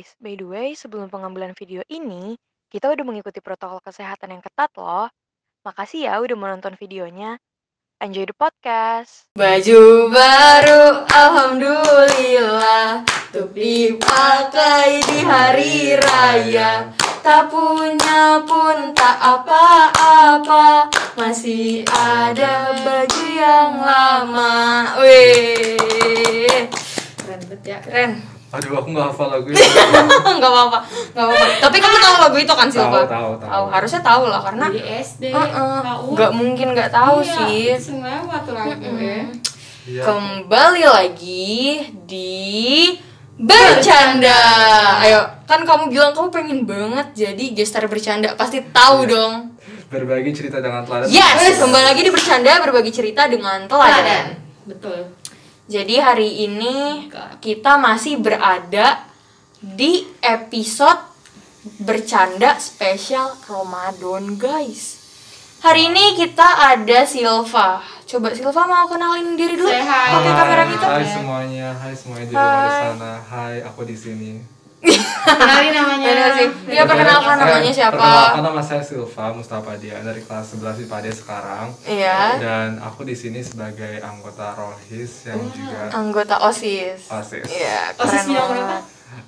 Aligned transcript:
guys, 0.00 0.16
by 0.16 0.32
the 0.32 0.48
way, 0.48 0.72
sebelum 0.72 1.12
pengambilan 1.12 1.52
video 1.52 1.84
ini, 1.92 2.32
kita 2.72 2.88
udah 2.88 3.04
mengikuti 3.04 3.44
protokol 3.44 3.84
kesehatan 3.84 4.32
yang 4.32 4.40
ketat 4.40 4.72
loh. 4.80 5.12
Makasih 5.60 6.08
ya 6.08 6.16
udah 6.24 6.36
menonton 6.40 6.72
videonya. 6.80 7.36
Enjoy 8.00 8.24
the 8.24 8.32
podcast. 8.32 9.28
Baju 9.36 10.08
baru, 10.08 11.04
alhamdulillah, 11.04 13.04
untuk 13.28 13.52
dipakai 13.52 15.04
di 15.04 15.20
hari 15.20 16.00
raya. 16.00 16.88
Tak 17.20 17.52
punya 17.52 18.40
pun 18.48 18.96
tak 18.96 19.20
apa-apa, 19.20 20.88
masih 21.12 21.84
ada 21.92 22.72
baju 22.80 23.24
yang 23.28 23.84
lama. 23.84 24.96
Wih, 24.96 26.72
keren 27.20 27.40
banget 27.44 27.60
ya, 27.68 27.78
keren. 27.84 28.39
Aduh, 28.50 28.82
aku 28.82 28.88
nggak 28.90 29.06
hafal 29.14 29.28
lagu 29.30 29.46
itu. 29.52 29.62
Nggak 29.62 30.50
apa-apa, 30.50 30.78
nggak 31.14 31.24
apa-apa. 31.24 31.46
Tapi 31.62 31.76
kamu 31.78 31.96
tahu 31.96 32.14
lagu 32.18 32.36
itu 32.36 32.54
kan, 32.58 32.66
Silva? 32.66 32.90
Tahu, 32.90 33.06
tahu, 33.06 33.30
tahu. 33.38 33.64
harusnya 33.70 34.00
tahu 34.02 34.22
lah 34.26 34.40
karena 34.42 34.66
di 34.68 34.80
SD 34.82 35.22
Heeh. 35.30 35.78
tahu 35.80 36.04
nggak 36.18 36.32
mungkin 36.34 36.66
nggak 36.74 36.90
tahu 36.90 37.22
Iya, 37.22 37.78
sih. 37.78 37.94
tuh 38.42 38.52
lagu 38.52 38.90
ya 38.98 39.22
Iya. 39.80 40.02
Kembali 40.04 40.84
lagi 40.84 41.56
di 42.04 42.92
bercanda. 43.34 44.38
Ayo, 45.00 45.20
kan 45.46 45.64
kamu 45.64 45.88
bilang 45.88 46.12
kamu 46.12 46.28
pengen 46.28 46.58
banget 46.64 47.06
jadi 47.16 47.44
gestar 47.54 47.86
bercanda, 47.86 48.34
pasti 48.34 48.60
tahu 48.70 49.06
Iya. 49.06 49.10
dong. 49.10 49.34
Berbagi 49.88 50.30
cerita 50.30 50.58
dengan 50.58 50.82
teladan. 50.82 51.06
Yes, 51.06 51.56
kembali 51.56 51.84
lagi 51.84 52.00
di 52.00 52.10
bercanda 52.10 52.58
berbagi 52.60 52.90
cerita 52.90 53.26
dengan 53.26 53.66
teladan. 53.66 54.36
betul 54.60 55.02
Jadi 55.70 56.02
hari 56.02 56.50
ini 56.50 57.06
kita 57.38 57.78
masih 57.78 58.18
berada 58.18 59.06
di 59.62 60.02
episode 60.18 60.98
bercanda 61.78 62.58
spesial 62.58 63.38
Ramadan, 63.46 64.34
guys. 64.34 64.98
Hari 65.62 65.94
ini 65.94 66.18
kita 66.18 66.74
ada 66.74 67.06
Silva. 67.06 67.78
Coba 68.02 68.34
Silva 68.34 68.66
mau 68.66 68.90
kenalin 68.90 69.38
diri 69.38 69.54
dulu 69.54 69.70
Say 69.70 69.86
hi. 69.86 70.10
pakai 70.10 70.32
kamera 70.34 70.62
kita. 70.74 70.86
Hai 70.90 71.06
semuanya, 71.06 71.68
hai 71.78 71.94
semuanya 71.94 72.26
di 72.26 72.34
rumah 72.34 72.66
di 72.66 72.74
sana. 72.74 73.12
Hai, 73.30 73.56
aku 73.62 73.80
di 73.86 73.94
sini. 73.94 74.30
Kenalin 74.80 75.72
namanya 75.72 76.06
Bener 76.06 76.30
sih. 76.32 76.48
Dia 76.66 76.82
perkenalkan 76.82 77.36
namanya 77.36 77.68
siapa? 77.70 77.96
Perkenalkan 77.96 78.42
nama 78.42 78.62
saya 78.62 78.80
Silva 78.80 79.24
Mustafa 79.30 79.76
Dia 79.76 80.00
dari 80.00 80.20
kelas 80.20 80.46
11 80.54 80.82
IPA 80.82 80.98
dia 81.00 81.14
sekarang. 81.14 81.66
Iya. 81.84 82.18
Dan 82.36 82.68
aku 82.78 83.04
di 83.04 83.12
sini 83.12 83.40
sebagai 83.40 84.00
anggota 84.00 84.54
Rohis 84.54 85.12
yang 85.24 85.40
juga 85.46 85.92
Anggota 85.92 86.40
OSIS. 86.42 87.06
OSIS. 87.06 87.44
Iya, 87.46 87.92
OSIS 87.94 88.24
banget. 88.24 88.48
berapa? 88.56 88.78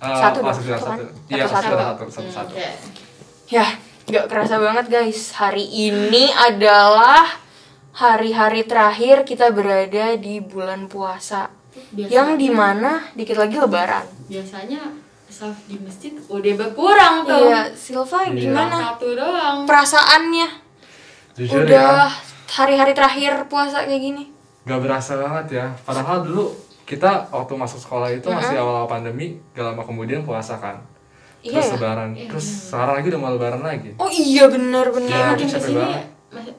Eh, 0.00 0.16
Satu 0.16 0.38
dong, 0.38 0.54
satu 0.54 0.68
satu. 0.70 1.02
Iya, 1.28 1.44
Satu, 1.44 1.54
satu. 1.68 1.76
satu, 1.76 2.04
satu, 2.08 2.30
satu. 2.32 2.52
Ya, 3.46 3.66
nggak 4.04 4.24
kerasa 4.26 4.56
banget 4.56 4.86
guys. 4.88 5.20
Hari 5.34 5.66
ini 5.66 6.30
adalah 6.30 7.26
hari-hari 7.92 8.62
terakhir 8.62 9.22
kita 9.22 9.50
berada 9.50 10.16
di 10.16 10.40
bulan 10.40 10.86
puasa. 10.86 11.52
Biasa- 11.90 12.08
Yang 12.10 12.28
di 12.38 12.48
mana 12.48 13.04
dikit 13.12 13.36
lagi 13.36 13.56
lebaran. 13.56 14.04
biasanya 14.24 14.80
saf 15.42 15.58
di 15.66 15.74
masjid 15.76 16.14
udah 16.22 16.54
berkurang 16.56 17.14
tuh 17.22 17.50
Iya, 17.50 17.62
Silva 17.74 18.18
Iya. 18.24 18.38
gimana 18.40 18.76
satu 18.94 19.08
doang 19.12 19.66
perasaannya? 19.66 20.48
Jujur 21.34 21.64
Udah 21.64 22.06
ya, 22.06 22.08
hari-hari 22.48 22.92
terakhir 22.92 23.32
puasa 23.46 23.82
kayak 23.82 23.98
gini. 24.00 24.24
gak 24.62 24.78
berasa 24.78 25.18
banget 25.18 25.46
ya. 25.52 25.66
Padahal 25.82 26.22
dulu 26.22 26.54
kita 26.84 27.26
waktu 27.28 27.52
masuk 27.52 27.80
sekolah 27.80 28.12
itu 28.12 28.28
masih 28.28 28.54
awal 28.54 28.86
pandemi, 28.86 29.34
gak 29.50 29.66
lama 29.66 29.82
kemudian 29.82 30.22
puasa 30.22 30.54
kan. 30.56 30.78
Iya 31.40 31.58
Terus 31.58 31.66
ya? 31.66 31.74
lebaran. 31.74 32.08
Terus 32.14 32.46
sekarang 32.70 32.94
lagi 32.94 33.06
udah 33.08 33.20
mau 33.20 33.30
lebaran 33.32 33.58
lagi. 33.60 33.90
Oh 33.96 34.06
iya 34.06 34.46
bener 34.46 34.86
bener. 34.88 35.10
Iya. 35.10 35.26
makin 35.28 35.48
ke 35.48 35.58
sini 35.58 35.86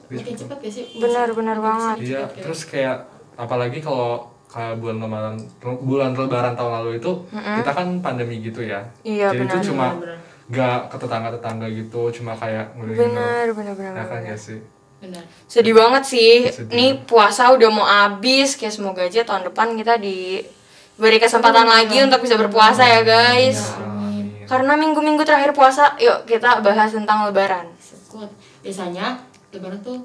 makin 0.06 0.34
cepet 0.36 0.58
ya 0.60 0.70
sih 0.70 0.84
Benar 0.94 1.32
benar 1.32 1.56
banget. 1.58 1.96
Iya, 2.04 2.20
terus 2.28 2.68
kayak 2.68 3.08
apalagi 3.34 3.80
kalau 3.80 4.28
kayak 4.54 4.78
bulan 4.78 5.02
lebaran 5.02 5.34
bulan 5.82 6.10
lebaran 6.14 6.54
tahun 6.54 6.72
lalu 6.78 6.90
itu 7.02 7.12
kita 7.34 7.70
kan 7.74 7.86
pandemi 7.98 8.38
gitu 8.38 8.62
ya. 8.62 8.86
Iya, 9.02 9.34
Jadi 9.34 9.42
benar, 9.42 9.50
itu 9.50 9.58
cuma 9.74 9.86
benar. 9.98 10.18
gak 10.54 10.78
ke 10.94 10.96
tetangga-tetangga 11.02 11.66
gitu, 11.74 12.02
cuma 12.14 12.38
kayak 12.38 12.70
ngeliling 12.78 13.10
Bener 13.10 13.46
bener 13.50 13.74
bener. 13.74 13.92
Ya 13.98 14.04
kan 14.06 14.22
bener. 14.22 14.30
ya 14.30 14.36
sih. 14.38 14.60
benar 15.02 15.24
Sedih 15.50 15.74
banget 15.74 16.02
sih. 16.06 16.46
Sedih. 16.54 16.70
Nih 16.70 16.90
puasa 17.02 17.50
udah 17.50 17.68
mau 17.74 17.82
habis. 17.82 18.54
Kayak 18.54 18.78
semoga 18.78 19.02
aja 19.02 19.26
tahun 19.26 19.50
depan 19.50 19.74
kita 19.74 19.98
diberi 19.98 21.18
kesempatan 21.18 21.66
lagi 21.66 21.98
untuk 22.06 22.22
bisa 22.22 22.38
berpuasa 22.38 22.86
ya 22.86 23.02
guys. 23.02 23.74
Ya, 23.74 23.82
amin. 23.90 24.24
Karena 24.46 24.78
minggu-minggu 24.78 25.26
terakhir 25.26 25.50
puasa, 25.50 25.98
yuk 25.98 26.30
kita 26.30 26.62
bahas 26.62 26.94
tentang 26.94 27.26
lebaran. 27.26 27.66
sekut 27.82 28.30
biasanya 28.62 29.18
lebaran 29.50 29.82
tuh 29.82 29.98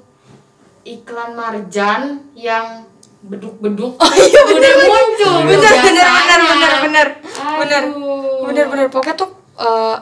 iklan 0.82 1.38
marjan 1.38 2.18
yang 2.34 2.82
beduk-beduk 3.20 4.00
Oh 4.00 4.12
iya 4.16 4.40
udah 4.48 4.72
muncul. 4.88 5.34
Bener 5.44 5.74
bener 5.84 6.06
bener 6.08 6.40
bener 6.40 6.72
bener 6.80 7.04
bener. 7.60 7.82
Bener 8.48 8.64
bener 8.72 8.86
pokoknya 8.88 9.14
tuh 9.20 9.30
eh, 9.60 9.96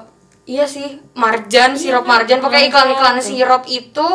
iya 0.46 0.64
sih 0.64 1.02
marjan 1.18 1.74
sirup 1.74 2.06
marjan. 2.06 2.38
Pokoknya 2.38 2.70
iklan-iklan 2.70 3.18
sirup 3.18 3.66
itu 3.66 4.06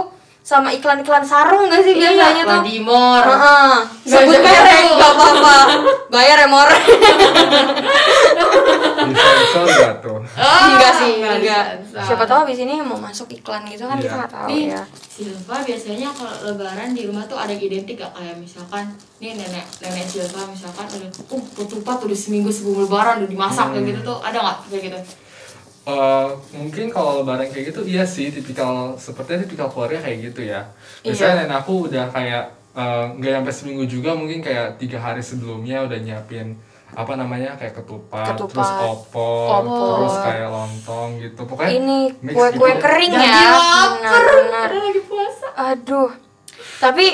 sama 0.43 0.67
iklan-iklan 0.69 1.23
sarung 1.23 1.65
gak 1.65 1.79
sih 1.79 1.95
Iya, 1.95 2.11
biasanya 2.11 2.43
tuh 2.43 2.59
Wadimor. 2.59 3.23
Heeh. 3.23 3.73
Sebut 4.03 4.35
Gak 4.35 4.43
merek 4.43 4.83
gak 4.93 5.11
apa-apa 5.13 5.55
Bayar 6.11 6.37
ya 6.37 6.47
Mor 6.47 6.67
Di 9.03 9.15
sensor 9.15 9.65
gak 9.71 9.95
tuh? 9.99 10.19
Ah, 10.35 10.67
Enggak 10.69 10.91
sih 10.93 11.11
nggak 11.17 11.35
enggak 11.39 11.63
disensor. 11.79 12.03
Siapa 12.03 12.23
tahu 12.25 12.39
abis 12.43 12.59
ini 12.59 12.75
mau 12.79 12.97
masuk 12.97 13.27
iklan 13.31 13.63
gitu 13.65 13.83
kan 13.83 13.95
Iya. 13.95 14.03
kita 14.03 14.15
gak 14.17 14.31
tahu 14.31 14.47
Nih, 14.49 14.63
ya 14.69 14.83
Silva 15.07 15.57
biasanya 15.61 16.09
kalau 16.09 16.33
lebaran 16.43 16.89
di 16.91 17.05
rumah 17.05 17.23
tuh 17.23 17.37
ada 17.37 17.47
yang 17.47 17.63
identik 17.63 17.95
gak 17.95 18.11
kayak 18.11 18.35
misalkan 18.35 18.83
nih 19.17 19.31
nenek 19.33 19.63
nenek 19.79 20.05
Silva 20.05 20.41
misalkan 20.43 20.85
udah 20.89 21.09
uh 21.29 21.43
ketupat 21.55 21.97
udah 22.01 22.17
seminggu 22.17 22.49
sebelum 22.49 22.83
lebaran 22.83 23.21
udah 23.21 23.29
dimasak 23.29 23.71
kayak 23.71 23.85
gitu 23.87 23.99
tuh 24.03 24.17
ada 24.19 24.37
nggak 24.41 24.57
kayak 24.67 24.83
gitu? 24.83 24.99
Eh, 25.83 26.27
mungkin 26.55 26.87
kalau 26.87 27.19
lebaran 27.19 27.43
kayak 27.45 27.75
gitu 27.75 27.83
iya 27.83 28.07
sih 28.07 28.31
tipikal 28.31 28.95
sepertinya 28.95 29.43
tipikal 29.43 29.67
keluarga 29.67 29.99
kayak 29.99 30.31
gitu 30.31 30.47
ya 30.47 30.63
biasanya 31.03 31.43
nenek 31.43 31.59
aku 31.59 31.91
udah 31.91 32.07
kayak 32.07 32.43
eh, 32.71 33.05
nggak 33.13 33.43
sampai 33.43 33.51
seminggu 33.53 33.83
juga 33.83 34.15
mungkin 34.15 34.39
kayak 34.39 34.79
tiga 34.79 34.95
hari 34.97 35.19
sebelumnya 35.19 35.83
udah 35.83 35.99
nyiapin 35.99 36.55
apa 36.93 37.17
namanya 37.17 37.57
kayak 37.57 37.73
ketupat, 37.75 38.31
Ketupat, 38.31 38.53
terus 38.53 38.71
opor, 38.79 39.59
opor. 39.59 39.91
terus 39.97 40.15
kayak 40.23 40.47
lontong 40.47 41.09
gitu 41.19 41.41
pokoknya 41.43 41.71
Ini 41.73 41.99
mix 42.21 42.31
kue-kue 42.31 42.69
gitu. 42.69 42.79
kering 42.79 43.11
ya 43.11 43.43
lapar. 43.49 43.89
Benar-benar 43.97 44.67
Udah 44.69 44.81
lagi 44.87 45.01
puasa. 45.03 45.47
Aduh. 45.73 46.11
Tapi 46.79 47.05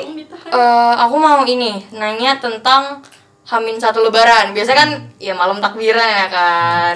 eh, 0.46 0.94
aku 1.00 1.16
mau 1.16 1.42
ini 1.42 1.90
nanya 1.90 2.38
tentang 2.38 3.02
Hamin 3.50 3.82
satu 3.82 4.06
lebaran. 4.06 4.54
Biasa 4.54 4.78
kan 4.78 4.90
ya 5.18 5.34
malam 5.34 5.58
takbiran 5.58 6.06
ya 6.06 6.28
kan. 6.30 6.96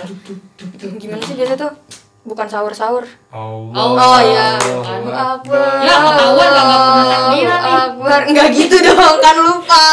Gimana 1.02 1.22
sih 1.26 1.34
biasa 1.34 1.58
tuh? 1.58 1.74
Bukan 2.24 2.48
sahur-sahur. 2.48 3.04
Allah 3.34 3.90
Oh 3.90 4.20
iya. 4.22 4.56
Aduh, 4.62 5.12
Akbar. 5.12 5.82
Ya, 5.84 5.96
ketahuan 5.98 6.50
nggak 6.54 6.66
pernah 6.70 7.06
takbiran. 7.10 7.62
Akbar. 7.66 8.20
Enggak 8.30 8.48
gitu 8.54 8.78
dong, 8.80 9.18
kan 9.20 9.36
lupa. 9.42 9.86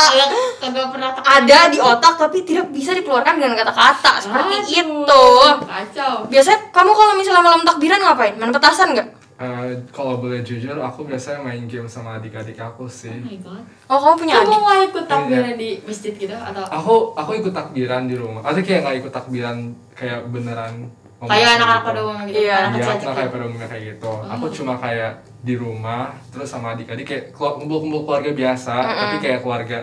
Kagak 0.60 0.86
pernah 0.92 1.08
Ada 1.16 1.58
di 1.72 1.78
otak 1.80 2.14
tapi 2.20 2.44
tidak 2.44 2.68
bisa 2.70 2.92
dikeluarkan 2.92 3.40
dengan 3.40 3.56
kata-kata 3.64 4.20
seperti 4.20 4.54
Aduh, 4.60 4.68
itu. 4.84 5.24
Kacau. 5.64 6.14
Biasanya 6.28 6.70
kamu 6.70 6.92
kalau 6.92 7.12
misalnya 7.16 7.42
malam 7.42 7.64
takbiran 7.64 7.98
ngapain? 8.04 8.36
Main 8.36 8.52
petasan 8.52 8.92
nggak? 8.94 9.19
Eh, 9.40 9.72
kalau 9.88 10.20
boleh 10.20 10.44
jujur 10.44 10.76
aku 10.76 11.08
biasanya 11.08 11.40
main 11.40 11.64
game 11.64 11.88
sama 11.88 12.20
adik-adik 12.20 12.60
aku 12.60 12.84
sih 12.84 13.08
Oh 13.08 13.24
my 13.24 13.40
god. 13.40 13.64
Oh 13.88 13.96
kamu 13.96 14.14
punya 14.20 14.34
Kamu 14.36 14.44
adik? 14.46 14.60
mau 14.60 14.76
ikut 14.84 15.04
takbiran 15.08 15.54
di 15.56 15.70
masjid 15.80 16.12
gitu 16.12 16.36
atau 16.36 16.60
aku 16.62 16.94
aku 17.16 17.30
ikut 17.40 17.48
takbiran 17.50 18.04
di 18.04 18.20
rumah 18.20 18.44
atau 18.44 18.60
kayak 18.60 18.84
nggak 18.84 18.96
ikut 19.00 19.08
takbiran 19.10 19.56
kayak 19.96 20.28
beneran 20.28 20.92
kayak 21.22 21.56
anak-anak 21.56 21.72
gitu. 21.74 21.88
pada 21.88 21.98
umumnya 22.02 22.24
gitu? 22.26 22.36
Iya. 22.38 22.56
Anak 22.58 22.68
Iya, 22.70 22.76
kecil 22.76 22.84
aku 22.84 22.84
nggak 22.84 23.00
gitu. 23.00 23.16
kayak 23.16 23.30
pada 23.30 23.44
umumnya 23.44 23.68
kayak 23.68 23.84
gitu. 23.86 24.12
Aku 24.28 24.44
cuma 24.52 24.74
kayak 24.76 25.12
di 25.40 25.54
rumah, 25.54 26.02
terus 26.28 26.48
sama 26.48 26.66
adik-adik 26.70 27.06
kayak 27.06 27.24
kumpul-kumpul 27.32 28.00
keluarga 28.04 28.30
biasa, 28.34 28.74
tapi 28.76 29.16
kayak 29.18 29.40
keluarga 29.40 29.78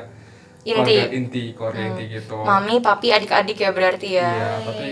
Inti. 0.64 0.78
keluarga 0.94 1.14
inti, 1.16 1.44
keluarga 1.54 1.82
inti 1.88 2.04
gitu. 2.12 2.38
Mami, 2.40 2.76
papi, 2.78 3.08
adik-adik 3.10 3.58
ya 3.58 3.70
berarti 3.72 4.10
ya. 4.14 4.30
Iya, 4.30 4.52
tapi 4.62 4.90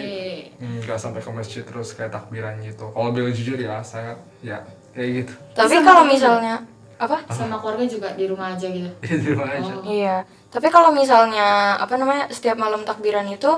nggak 0.60 1.00
sampai 1.00 1.22
ke 1.22 1.32
masjid 1.32 1.62
terus 1.66 1.94
kayak 1.94 2.12
takbiran 2.14 2.58
gitu. 2.62 2.90
Kalau 2.92 3.10
boleh 3.12 3.34
jujur 3.34 3.58
ya, 3.60 3.82
saya 3.86 4.16
ya 4.42 4.62
kayak 4.96 5.10
gitu. 5.24 5.34
Tapi 5.54 5.76
kalau 5.84 6.04
misalnya 6.08 6.64
apa? 6.96 7.28
sama 7.28 7.60
keluarga 7.60 7.86
juga 7.86 8.08
di 8.16 8.26
rumah 8.26 8.56
aja 8.56 8.68
gitu. 8.72 8.88
Ya 8.88 9.16
di 9.24 9.28
rumah 9.32 9.50
aja. 9.52 9.74
Oh. 9.76 9.84
Iya. 9.84 10.18
Tapi 10.52 10.68
kalau 10.72 10.96
misalnya 10.96 11.76
apa 11.76 12.00
namanya 12.00 12.32
setiap 12.32 12.56
malam 12.56 12.88
takbiran 12.88 13.28
itu 13.28 13.52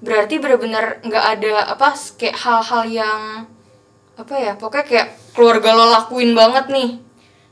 berarti 0.00 0.38
bener-bener 0.40 1.02
nggak 1.04 1.24
ada 1.36 1.74
apa 1.74 1.92
kayak 2.16 2.36
hal-hal 2.38 2.82
yang 2.86 3.20
apa 4.14 4.34
ya 4.34 4.52
pokoknya 4.54 4.86
kayak 4.86 5.08
keluarga 5.34 5.74
lo 5.74 5.90
lakuin 5.90 6.34
banget 6.34 6.70
nih 6.70 6.90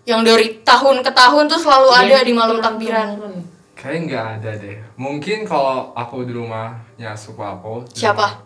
yang 0.07 0.23
dari 0.23 0.63
tahun 0.63 1.03
ke 1.03 1.11
tahun 1.11 1.51
tuh 1.51 1.59
selalu 1.59 1.91
ada 1.91 2.23
di 2.23 2.33
malam 2.33 2.63
takbiran. 2.63 3.19
Kayaknya 3.75 4.01
nggak 4.07 4.27
ada 4.39 4.51
deh. 4.57 4.77
Mungkin 4.97 5.45
kalau 5.45 5.91
aku 5.93 6.23
di 6.25 6.33
rumahnya 6.33 7.13
suku 7.19 7.43
aku. 7.43 7.83
Siapa? 7.91 8.46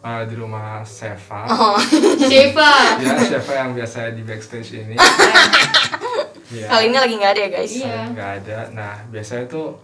Eh, 0.00 0.22
di 0.24 0.34
rumah 0.34 0.80
Seva. 0.82 1.46
Oh. 1.54 1.76
Ya, 2.22 2.50
Seva 3.20 3.52
yang 3.56 3.70
biasa 3.72 4.12
di 4.12 4.22
backstage 4.22 4.70
ini. 4.78 4.94
Iya. 6.48 6.64
Kali 6.66 6.84
ini 6.88 6.96
lagi 6.96 7.14
nggak 7.14 7.32
ada 7.34 7.40
ya 7.40 7.50
guys. 7.50 7.72
Iya. 7.74 8.00
Nggak 8.08 8.30
ada. 8.40 8.58
Nah, 8.72 8.94
biasanya 9.06 9.44
tuh 9.46 9.76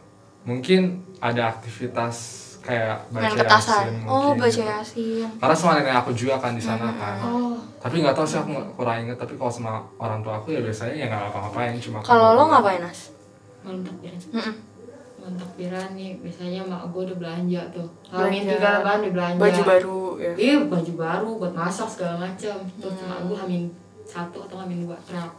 mungkin 0.42 0.80
ada 1.18 1.52
aktivitas 1.52 2.16
kayak 2.60 3.04
baca 3.12 3.20
Main 3.20 3.36
petasan. 3.36 3.84
yasin 3.84 4.08
Oh, 4.08 4.32
mungkin, 4.32 4.40
baca 4.40 4.48
gitu. 4.50 4.64
yasin. 4.64 5.28
Karena 5.36 5.54
sama 5.54 5.72
nenek 5.76 5.94
aku 5.94 6.10
juga 6.12 6.40
kan 6.40 6.56
di 6.56 6.64
sana 6.64 6.88
kan. 6.90 7.20
Oh, 7.20 7.60
Tapi 7.76 8.00
nggak 8.00 8.16
tahu 8.16 8.24
sih 8.24 8.40
aku 8.40 8.48
kurang 8.72 9.04
inget. 9.04 9.20
Tapi 9.20 9.36
kalau 9.36 9.52
sama 9.52 9.84
orang 9.98 10.24
tua 10.24 10.40
aku 10.40 10.48
ya 10.50 10.64
biasanya 10.64 10.94
ya 10.96 11.06
nggak 11.06 11.22
apa-apain 11.28 11.76
cuma. 11.76 12.00
Kalau 12.00 12.32
lo 12.32 12.48
ngapain 12.48 12.80
Nas? 12.80 13.12
malam 13.60 13.80
takbiran. 13.80 14.20
Mm-mm. 14.32 14.54
Takbiran 15.24 15.96
nih, 15.96 16.20
biasanya 16.20 16.60
mak 16.68 16.92
gue 16.92 17.02
udah 17.08 17.16
belanja 17.16 17.60
tuh. 17.72 17.88
Hamin 18.12 18.44
tiga 18.44 18.80
lebaran 18.80 19.00
udah 19.08 19.12
belanja. 19.16 19.38
Baju 19.40 19.62
baru 19.64 20.00
ya. 20.20 20.32
Iya, 20.36 20.56
baju 20.68 20.92
baru 20.92 21.30
buat 21.40 21.54
masak 21.56 21.88
segala 21.88 22.14
macam. 22.20 22.56
Terus 22.60 22.96
Hmm. 23.00 23.08
mak 23.08 23.20
gue 23.24 23.36
hamin 23.40 23.62
satu 24.04 24.38
atau 24.44 24.56
hamin 24.60 24.84
dua 24.84 24.96
teriak. 25.08 25.32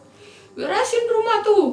Beresin 0.58 1.06
rumah 1.06 1.38
tuh. 1.46 1.66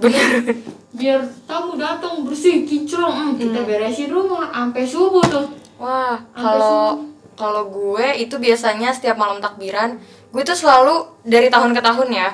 Bener. 0.00 0.56
Biar 0.92 1.20
tamu 1.44 1.76
datang 1.76 2.24
bersih 2.24 2.64
kinclong. 2.64 3.12
Hmm, 3.12 3.32
kita 3.36 3.60
Hmm. 3.60 3.68
beresin 3.68 4.08
rumah 4.08 4.48
sampai 4.48 4.84
subuh 4.88 5.24
tuh. 5.28 5.46
Wah, 5.76 6.16
kalau 6.32 7.04
kalau 7.38 7.70
gue 7.70 8.06
itu 8.18 8.34
biasanya 8.34 8.90
setiap 8.90 9.14
malam 9.14 9.38
takbiran, 9.38 9.94
gue 10.32 10.42
tuh 10.42 10.58
selalu 10.58 11.06
dari 11.22 11.46
tahun 11.46 11.70
ke 11.70 11.80
tahun 11.84 12.08
ya. 12.10 12.28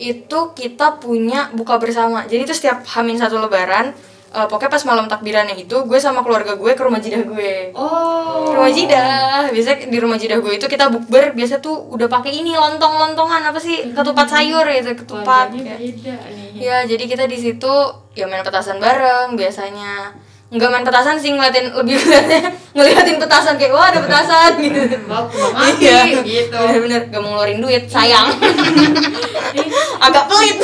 Itu 0.00 0.56
kita 0.56 0.96
punya 0.96 1.52
buka 1.52 1.76
bersama. 1.76 2.24
Jadi 2.24 2.48
itu 2.48 2.54
setiap 2.56 2.82
Hamin 2.88 3.14
satu 3.14 3.36
lebaran, 3.38 3.92
eh, 4.30 4.46
pokoknya 4.46 4.70
pas 4.70 4.84
malam 4.86 5.06
takbirannya 5.10 5.58
itu 5.58 5.76
gue 5.84 5.98
sama 5.98 6.22
keluarga 6.22 6.54
gue 6.54 6.72
ke 6.74 6.82
rumah 6.82 7.02
jidah 7.02 7.22
gue. 7.26 7.74
Oh. 7.74 8.54
Rumah 8.54 8.70
jidah. 8.70 9.50
Biasanya 9.50 9.90
di 9.90 9.98
rumah 9.98 10.16
jidah 10.16 10.38
gue 10.38 10.54
itu 10.54 10.66
kita 10.70 10.86
bukber, 10.90 11.34
biasa 11.34 11.58
tuh 11.58 11.90
udah 11.90 12.06
pakai 12.06 12.38
ini 12.38 12.54
lontong-lontongan 12.54 13.42
apa 13.50 13.58
sih? 13.58 13.90
Ketupat 13.90 14.30
sayur 14.30 14.62
gitu, 14.70 14.94
ketupat. 14.94 15.50
Ya. 15.54 15.76
Ya, 16.54 16.76
jadi 16.86 17.04
kita 17.08 17.24
di 17.26 17.38
situ 17.40 17.72
ya 18.14 18.30
main 18.30 18.46
petasan 18.46 18.78
bareng 18.78 19.34
biasanya. 19.34 20.14
Enggak 20.50 20.70
main 20.74 20.82
petasan 20.82 21.14
sih 21.14 21.30
ngeliatin 21.30 21.70
lebih 21.70 21.94
ngeliatin, 21.94 22.42
ngeliatin 22.76 23.16
petasan 23.22 23.54
kayak 23.54 23.70
wah 23.70 23.86
ada 23.86 24.02
petasan 24.02 24.58
gitu. 24.66 24.82
Mati 25.06 25.86
Iya, 25.86 26.22
gitu. 26.26 26.58
Bener-bener 26.58 27.06
gak 27.06 27.22
mau 27.22 27.38
ngeluarin 27.38 27.62
duit, 27.62 27.86
sayang. 27.86 28.34
Agak 30.02 30.26
pelit. 30.26 30.58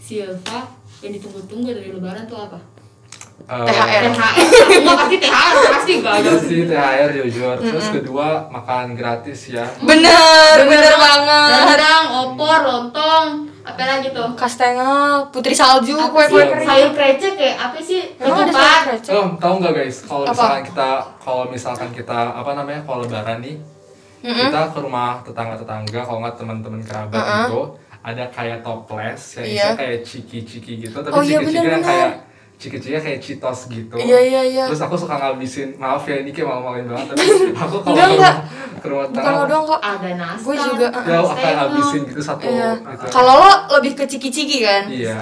Silva 0.00 0.81
yang 1.02 1.12
ditunggu-tunggu 1.12 1.68
dari 1.68 1.90
lebaran 1.90 2.24
tuh 2.24 2.38
apa? 2.38 2.58
Eh, 3.42 3.66
THR. 3.66 4.02
THR. 4.06 4.34
Enggak 4.78 4.96
pasti 4.96 5.16
THR, 5.18 5.54
pasti 5.68 5.92
enggak 5.98 6.14
ada. 6.14 6.22
Iya 6.22 6.34
sih 6.38 6.60
THR 6.64 7.10
jujur. 7.12 7.54
Terus 7.58 7.86
kedua 7.90 8.26
makan 8.48 8.94
gratis 8.94 9.50
ya. 9.50 9.66
Bener, 9.82 10.56
bener 10.62 10.94
banget. 10.94 11.50
Rendang, 11.66 12.06
opor, 12.22 12.58
lontong, 12.62 13.26
apa 13.62 13.82
lagi 13.82 14.14
tuh? 14.14 14.30
Kastengel, 14.34 15.26
putri 15.30 15.50
salju, 15.52 15.98
Apa 15.98 16.14
kue-kue 16.22 16.38
sih? 16.38 16.50
kering. 16.50 16.68
Sayur 16.70 16.90
krecek 16.92 17.34
ya? 17.34 17.52
Apa 17.58 17.78
sih? 17.78 18.00
Emang 18.14 18.30
ada 18.32 18.42
Ketupat. 18.46 18.62
sayur 18.62 18.82
krecek? 18.86 19.12
Oh, 19.12 19.26
tahu 19.36 19.54
nggak 19.58 19.72
guys? 19.74 19.96
Kalau 20.04 20.22
misalkan 20.24 20.62
kita 20.62 20.88
kalau 21.18 21.44
misalkan 21.46 21.90
kita 21.90 22.18
apa 22.32 22.50
namanya 22.54 22.80
kalau 22.82 22.98
lebaran 23.02 23.38
nih, 23.42 23.56
kita 24.22 24.60
ke 24.70 24.78
rumah 24.78 25.18
tetangga-tetangga, 25.20 26.00
kalau 26.00 26.18
nggak 26.22 26.36
teman-teman 26.38 26.78
kerabat 26.80 27.22
itu 27.42 27.62
ada 28.02 28.24
kayak 28.28 28.60
toples 28.60 29.22
yang 29.36 29.44
Iya. 29.44 29.54
isinya 29.54 29.74
kayak 29.76 29.98
ciki-ciki 30.02 30.72
gitu, 30.80 30.96
tapi 30.96 31.10
Oh, 31.10 31.22
iya, 31.22 31.38
ciki-ciki 31.38 31.54
yang 31.56 31.66
benar-benar. 31.72 31.88
kayak 31.88 32.12
ciki-cikinya 32.54 33.00
kayak 33.00 33.18
Cheetos 33.20 33.60
gitu. 33.66 33.94
Iya, 33.96 34.18
iya, 34.22 34.42
iya. 34.44 34.64
Terus 34.66 34.78
aku 34.80 34.94
suka 34.96 35.14
ngabisin, 35.16 35.74
maaf 35.76 36.02
ya 36.04 36.14
ini 36.16 36.30
kayak 36.30 36.46
malu-maluin 36.46 36.86
banget, 36.86 37.06
tapi 37.10 37.22
aku 37.58 37.76
kalau 37.76 37.82
ke 37.84 37.90
enggak. 37.90 38.08
rumah, 38.08 38.34
ke 38.78 38.86
rumah 38.86 39.32
lo 39.32 39.44
doang 39.46 39.64
kok. 39.66 39.80
Ada 39.80 40.10
nastar. 40.12 40.44
Gue 40.44 40.54
juga, 40.60 40.86
ya 40.86 41.16
aku 41.16 41.26
akan 41.28 41.34
Stengel. 41.36 41.58
habisin 41.60 42.00
gitu 42.04 42.20
satu 42.20 42.42
Iya. 42.44 42.70
gitu. 42.78 43.04
Kalau 43.08 43.34
lo 43.36 43.50
lebih 43.72 43.92
ke 43.92 44.04
ciki-ciki 44.04 44.58
kan? 44.60 44.84
Iya. 44.86 45.16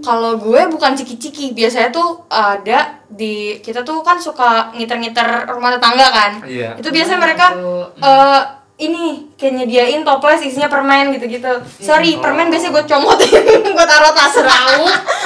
Kalau 0.00 0.32
gue 0.36 0.60
bukan 0.68 0.92
ciki-ciki, 0.94 1.44
biasanya 1.52 1.90
tuh 1.90 2.08
ada 2.28 2.78
di 3.08 3.34
kita 3.58 3.82
tuh 3.82 4.02
kan 4.02 4.14
suka 4.16 4.70
ngiter-ngiter 4.72 5.26
rumah 5.48 5.70
tetangga 5.72 6.06
kan. 6.08 6.32
Iya. 6.42 6.74
Itu 6.76 6.90
biasanya 6.90 7.18
mereka 7.20 7.46
Tuh. 7.52 7.86
Ini 8.76 9.04
kayak 9.34 9.52
nyediain 9.56 10.02
toples 10.02 10.40
isinya 10.40 10.68
permen 10.68 11.08
gitu-gitu. 11.10 11.48
Sorry, 11.78 12.12
Oh. 12.12 12.20
permen 12.20 12.48
biasanya 12.48 12.72
gue 12.74 12.84
comotin, 12.86 13.32
gue 13.76 13.86
taruh 13.86 14.12
tas 14.12 14.36
Tahu? 14.52 14.84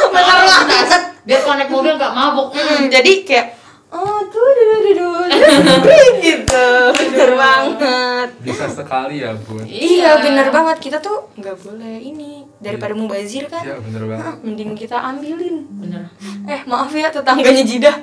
Banget. 0.09 0.87
tas. 0.87 1.03
Biar 1.21 1.41
konek 1.41 1.67
mobil 1.67 1.95
gak 1.95 2.11
mabuk. 2.11 2.51
Hmm, 2.51 2.87
jadi 2.87 3.13
kayak 3.23 3.47
oh 3.91 4.23
tuh 4.25 4.39
duh 4.49 4.65
duh 4.65 4.79
duh 4.81 4.95
duh 4.95 5.23
gitu. 6.23 6.67
Bener 6.95 7.31
banget. 7.35 8.29
Bisa 8.41 8.67
sekali 8.67 9.19
ya 9.19 9.35
bun. 9.37 9.63
Iya, 9.63 10.23
bener 10.23 10.49
banget. 10.49 10.79
Kita 10.79 10.99
tuh 10.99 11.35
nggak 11.35 11.57
boleh 11.59 11.99
ini 11.99 12.47
daripada 12.57 12.95
mubazir 12.95 13.45
kan. 13.47 13.61
Iya 13.61 13.83
bener 13.83 14.03
banget. 14.07 14.35
Mending 14.41 14.71
kita 14.75 14.95
ambilin. 14.97 15.67
Bener. 15.69 16.07
Eh, 16.47 16.63
maaf 16.65 16.89
ya 16.89 17.11
tetangganya 17.11 17.67
Jidah. 17.67 17.97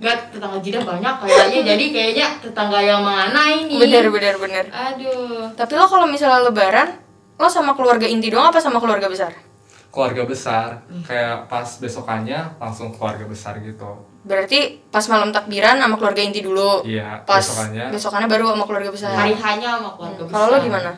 Enggak, 0.00 0.32
tetangga 0.32 0.58
jidah 0.58 0.82
banyak 0.82 1.14
kayaknya. 1.20 1.60
Jadi 1.70 1.84
kayaknya 1.92 2.26
tetangga 2.40 2.80
yang 2.80 3.04
mana 3.04 3.42
ini? 3.52 3.76
bener 3.76 4.08
bener 4.08 4.34
bener. 4.40 4.64
Aduh. 4.66 5.52
Tapi 5.52 5.72
lo 5.76 5.84
kalau 5.84 6.08
misalnya 6.08 6.40
lebaran, 6.42 6.96
lo 7.36 7.46
sama 7.46 7.76
keluarga 7.76 8.08
inti 8.08 8.32
doang 8.32 8.48
apa 8.48 8.56
sama 8.58 8.80
keluarga 8.80 9.06
besar? 9.06 9.30
Keluarga 9.90 10.22
besar, 10.22 10.68
kayak 11.02 11.50
pas 11.50 11.66
besokannya 11.66 12.56
langsung 12.56 12.94
keluarga 12.94 13.26
besar 13.26 13.58
gitu. 13.58 14.06
Berarti 14.22 14.78
pas 14.86 15.02
malam 15.04 15.28
takbiran 15.30 15.76
sama 15.76 15.98
keluarga 15.98 16.22
inti 16.22 16.40
dulu. 16.40 16.86
Iya, 16.86 17.26
Pas 17.26 17.42
besokannya. 17.42 17.90
besokannya 17.90 18.28
baru 18.30 18.44
sama 18.52 18.64
keluarga 18.64 18.90
besar. 18.92 19.10
Hari 19.12 19.34
hanya 19.34 19.68
sama 19.76 19.90
keluarga 19.92 20.22
besar. 20.22 20.32
Kalau 20.32 20.46
lo 20.46 20.56
gimana? 20.62 20.92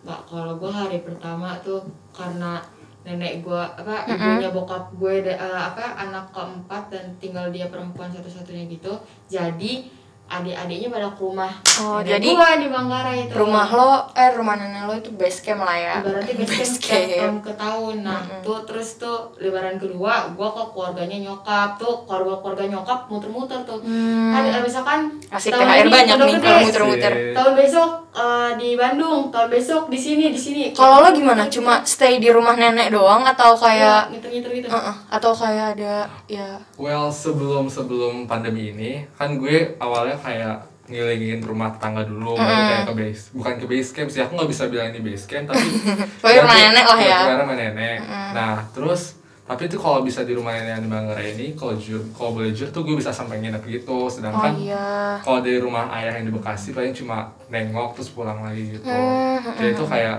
Mbak, 0.00 0.20
kalau 0.24 0.52
gue 0.56 0.72
hari 0.72 0.98
pertama 1.04 1.48
tuh 1.60 1.84
karena 2.10 2.56
nenek 3.00 3.40
gue 3.40 3.62
apa 3.80 4.04
ibunya 4.04 4.52
bokap 4.52 4.92
gue 5.00 5.24
eh, 5.24 5.36
apa 5.40 5.96
anak 5.96 6.28
keempat 6.36 6.92
dan 6.92 7.04
tinggal 7.16 7.48
dia 7.48 7.72
perempuan 7.72 8.12
satu-satunya 8.12 8.68
gitu. 8.68 8.92
Jadi 9.30 9.99
adik-adiknya 10.30 10.88
pada 10.88 11.10
ke 11.10 11.20
rumah. 11.20 11.52
Oh, 11.82 11.98
jadi 11.98 12.22
gue 12.22 12.50
di 12.62 12.68
Manggarai 12.70 13.26
itu. 13.26 13.34
Rumah 13.34 13.68
lo, 13.74 13.90
eh 14.14 14.30
rumah 14.30 14.54
nenek 14.54 14.82
lo 14.86 14.94
itu 14.94 15.10
base 15.18 15.42
camp 15.42 15.66
lah 15.66 15.74
ya. 15.74 15.94
Ibaratnya 15.98 16.34
base 16.38 16.46
camp 16.46 16.60
Base 16.62 16.72
setiap 16.78 17.02
camp. 17.02 17.18
tahun 17.18 17.36
ke 17.42 17.52
tahun. 17.58 17.94
Nah 18.06 18.20
tuh 18.40 18.58
terus 18.62 18.88
tuh 18.96 19.18
lebaran 19.36 19.76
kedua 19.76 20.30
Gue 20.30 20.46
ke 20.46 20.62
keluarganya 20.70 21.18
nyokap. 21.18 21.74
Tuh 21.76 22.06
keluarga-keluarga 22.06 22.64
nyokap 22.70 22.98
muter-muter 23.10 23.58
tuh. 23.66 23.82
Hmm. 23.82 24.30
Ada 24.30 24.62
misalkan 24.62 25.18
Asik 25.28 25.50
tahun 25.50 25.66
THR 25.66 25.82
ini 25.82 25.90
banyak 25.90 26.16
nih 26.16 26.36
kalau 26.38 26.60
muter-muter. 26.62 27.12
Tahun 27.34 27.52
besok 27.58 27.90
eh, 28.14 28.50
di 28.54 28.68
Bandung. 28.78 29.20
Tahun 29.34 29.48
besok 29.50 29.82
di 29.90 29.98
sini 29.98 30.30
di 30.30 30.38
sini. 30.38 30.62
Kalau 30.70 31.02
lo 31.02 31.10
gimana? 31.10 31.50
Cuma 31.50 31.82
stay 31.82 32.22
di 32.22 32.30
rumah 32.30 32.54
nenek 32.54 32.94
doang 32.94 33.26
atau 33.26 33.58
kayak 33.58 34.14
ngiter-ngiter 34.14 34.50
gitu. 34.54 34.68
Heeh, 34.70 34.94
atau 35.10 35.32
kayak 35.34 35.66
ada 35.74 36.06
ya. 36.30 36.54
Well, 36.76 37.10
sebelum 37.10 37.66
sebelum 37.66 38.28
pandemi 38.28 38.70
ini, 38.70 39.02
kan 39.16 39.34
gue 39.34 39.74
awalnya 39.80 40.19
kayak 40.20 40.56
ngelilingin 40.90 41.40
rumah 41.46 41.70
tetangga 41.70 42.02
dulu, 42.02 42.34
baru 42.34 42.50
kayak 42.66 42.82
ke 42.90 42.94
base, 42.98 43.22
bukan 43.30 43.54
ke 43.62 43.66
base 43.70 43.90
camp 43.94 44.10
sih, 44.10 44.20
aku 44.20 44.34
nggak 44.34 44.50
bisa 44.50 44.66
bilang 44.66 44.90
ini 44.90 45.00
base 45.00 45.24
camp, 45.24 45.46
tapi 45.46 45.62
Pokoknya 46.20 46.40
rumah 46.42 46.56
nenek 46.58 46.86
lah 46.86 47.00
ya. 47.00 47.20
Rumah 47.38 47.56
nenek. 47.56 47.98
Nah, 48.34 48.54
terus 48.74 49.14
tapi 49.46 49.66
itu 49.66 49.78
kalau 49.78 50.02
bisa 50.02 50.22
di 50.22 50.34
rumah 50.34 50.54
nenek 50.54 50.78
yang 50.78 50.82
di 50.82 50.90
Manggarai 50.90 51.38
ini, 51.38 51.46
kalau 51.54 51.78
jujur, 51.78 52.02
kalau 52.10 52.34
boleh 52.34 52.50
jujur 52.50 52.74
tuh 52.74 52.82
gue 52.82 52.98
bisa 52.98 53.14
sampai 53.14 53.38
nginep 53.38 53.62
gitu, 53.66 53.86
Oh 53.86 54.10
sedangkan 54.10 54.54
iya. 54.58 55.18
kalau 55.22 55.38
dari 55.38 55.62
rumah 55.62 55.90
ayah 55.94 56.18
yang 56.18 56.26
di 56.26 56.34
Bekasi 56.34 56.74
paling 56.74 56.90
cuma 56.90 57.30
nengok 57.46 57.94
terus 57.94 58.10
pulang 58.10 58.42
lagi 58.42 58.78
gitu. 58.78 58.86
Hmm, 58.86 59.42
Jadi 59.62 59.70
itu 59.74 59.84
kayak 59.86 60.18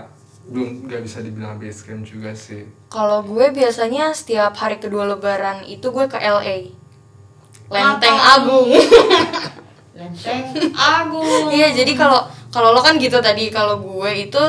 belum 0.51 0.88
nggak 0.88 1.01
bisa 1.03 1.20
dibilang 1.20 1.60
base 1.60 1.84
camp 1.84 2.03
juga 2.03 2.31
sih. 2.31 2.63
Kalau 2.88 3.24
gue 3.24 3.51
biasanya 3.51 4.15
setiap 4.15 4.55
hari 4.55 4.79
kedua 4.79 5.03
lebaran 5.03 5.63
itu 5.63 5.91
gue 5.91 6.08
ke 6.08 6.15
LA. 6.15 6.72
Lenteng? 7.72 8.17
Agung. 8.20 8.72
Lenteng 10.01 10.74
Agung 10.74 11.53
Iya, 11.53 11.77
jadi 11.77 11.93
kalau 11.93 12.25
kalau 12.50 12.74
lo 12.75 12.81
kan 12.84 13.00
gitu 13.00 13.22
tadi, 13.22 13.48
kalau 13.53 13.79
gue 13.79 14.12
itu 14.27 14.43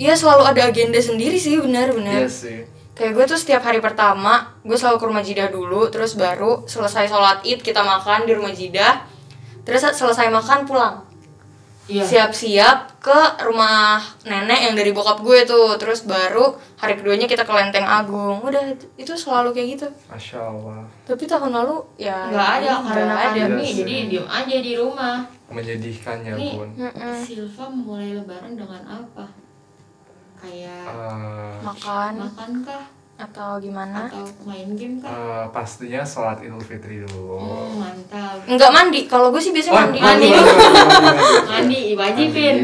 ya 0.00 0.16
selalu 0.16 0.48
ada 0.48 0.72
agenda 0.72 0.96
sendiri 0.96 1.36
sih, 1.36 1.60
benar-benar. 1.60 2.24
Iya 2.24 2.30
sih. 2.30 2.58
Kayak 2.96 3.12
gue 3.16 3.24
tuh 3.36 3.38
setiap 3.40 3.64
hari 3.64 3.80
pertama, 3.80 4.56
gue 4.64 4.76
selalu 4.76 4.96
ke 5.00 5.06
rumah 5.08 5.24
Jidah 5.24 5.48
dulu, 5.52 5.88
terus 5.92 6.16
baru 6.16 6.64
selesai 6.64 7.08
sholat 7.12 7.44
id 7.44 7.60
kita 7.60 7.84
makan 7.84 8.24
di 8.24 8.32
rumah 8.32 8.52
Jidah, 8.52 9.04
terus 9.68 9.84
selesai 9.84 10.32
makan 10.32 10.64
pulang. 10.64 11.11
Iya 11.82 12.06
Siap-siap 12.06 13.02
ke 13.02 13.18
rumah 13.42 13.98
nenek 14.22 14.70
yang 14.70 14.74
dari 14.74 14.90
bokap 14.90 15.18
gue 15.18 15.42
tuh, 15.42 15.74
terus 15.74 16.06
baru 16.06 16.54
hari 16.76 16.94
keduanya 16.94 17.26
kita 17.26 17.42
ke 17.42 17.50
Lenteng 17.50 17.82
Agung. 17.82 18.38
Udah 18.38 18.62
itu 18.94 19.12
selalu 19.12 19.50
kayak 19.50 19.68
gitu. 19.74 19.86
Masya 20.06 20.38
Allah. 20.40 20.86
Tapi 21.02 21.26
tahun 21.26 21.50
lalu 21.52 21.82
ya 21.98 22.30
nggak 22.30 22.48
ada 22.56 22.70
karena 22.86 23.02
ada. 23.12 23.22
pandemi 23.26 23.62
Iya 23.64 23.74
jadi 23.76 23.94
diem 24.08 24.26
aja 24.26 24.56
di 24.58 24.72
rumah 24.74 25.16
Menyedihkan 25.50 26.16
ya 26.22 26.32
Nih. 26.32 26.54
pun. 26.54 26.68
Silva 27.18 27.64
mulai 27.68 28.14
lebaran 28.14 28.54
dengan 28.54 28.82
apa 28.86 29.26
kayak 30.38 30.86
Eh, 30.86 31.54
Makan. 31.60 32.12
makan 32.16 32.50
kah 32.62 32.84
atau 33.22 33.56
gimana? 33.56 34.06
Atau 34.06 34.26
main 34.42 34.68
game 34.74 34.98
kan? 34.98 35.10
Eh, 35.10 35.44
pastinya 35.50 36.02
sholat 36.02 36.42
idul 36.42 36.58
fitri 36.58 37.00
dulu. 37.00 37.38
Hmm, 37.38 37.78
mantap. 37.78 38.42
Enggak 38.44 38.70
mandi. 38.70 39.00
Kalau 39.06 39.30
gue 39.30 39.38
sih 39.38 39.50
biasanya 39.50 39.72
Oh, 39.72 39.80
mandi. 39.84 39.98
mandi, 39.98 40.26
mandi. 40.26 40.40
Mandi, 40.42 40.42
mandi, 40.42 40.90
mandi. 41.46 41.48
mandi. 41.48 41.80
Wajibin. 41.94 42.56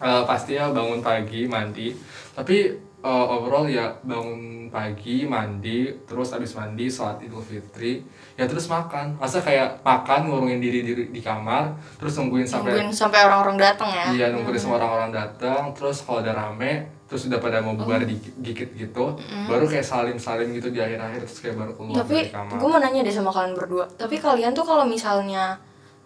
Eh, 0.00 0.22
pastinya 0.24 0.64
bangun 0.70 1.00
pagi 1.00 1.44
mandi. 1.44 1.92
Tapi 2.32 2.56
eh, 3.00 3.26
overall 3.32 3.66
ya 3.66 3.92
bangun 4.04 4.68
pagi 4.70 5.26
mandi 5.26 5.90
terus 6.06 6.30
abis 6.30 6.54
mandi 6.54 6.86
sholat 6.86 7.18
idul 7.20 7.42
fitri. 7.42 8.06
Ya 8.38 8.46
terus 8.46 8.70
makan. 8.70 9.18
Masa 9.18 9.42
kayak 9.42 9.82
makan 9.82 10.30
ngurungin 10.30 10.62
diri 10.62 10.86
di, 10.86 10.92
di 11.10 11.20
kamar 11.20 11.74
terus 11.98 12.16
nungguin 12.16 12.46
sampai 12.46 12.78
nungguin 12.78 12.94
sampai 12.94 13.26
orang-orang 13.26 13.58
datang 13.58 13.90
ya? 13.90 14.04
Iya 14.14 14.26
nungguin 14.32 14.56
semua 14.56 14.78
orang-orang 14.78 15.10
datang 15.10 15.74
terus 15.74 16.00
kalau 16.06 16.22
udah 16.22 16.32
rame 16.32 16.86
terus 17.10 17.26
udah 17.26 17.42
pada 17.42 17.58
mau 17.58 17.74
bubar 17.74 18.06
dikit, 18.06 18.38
dikit 18.38 18.70
gitu 18.78 19.18
baru 19.50 19.66
kayak 19.66 19.82
salim 19.82 20.14
salim 20.14 20.54
gitu 20.54 20.70
di 20.70 20.78
akhir-akhir 20.78 21.26
terus 21.26 21.42
kayak 21.42 21.58
baru 21.58 21.74
keluar 21.74 22.06
tapi 22.06 22.30
dari 22.30 22.30
kamar. 22.30 22.54
gue 22.54 22.68
mau 22.70 22.78
nanya 22.78 23.00
deh 23.02 23.10
sama 23.10 23.34
kalian 23.34 23.54
berdua. 23.58 23.84
Tapi 23.98 24.16
kalian 24.22 24.54
tuh 24.54 24.62
kalau 24.62 24.86
misalnya 24.86 25.58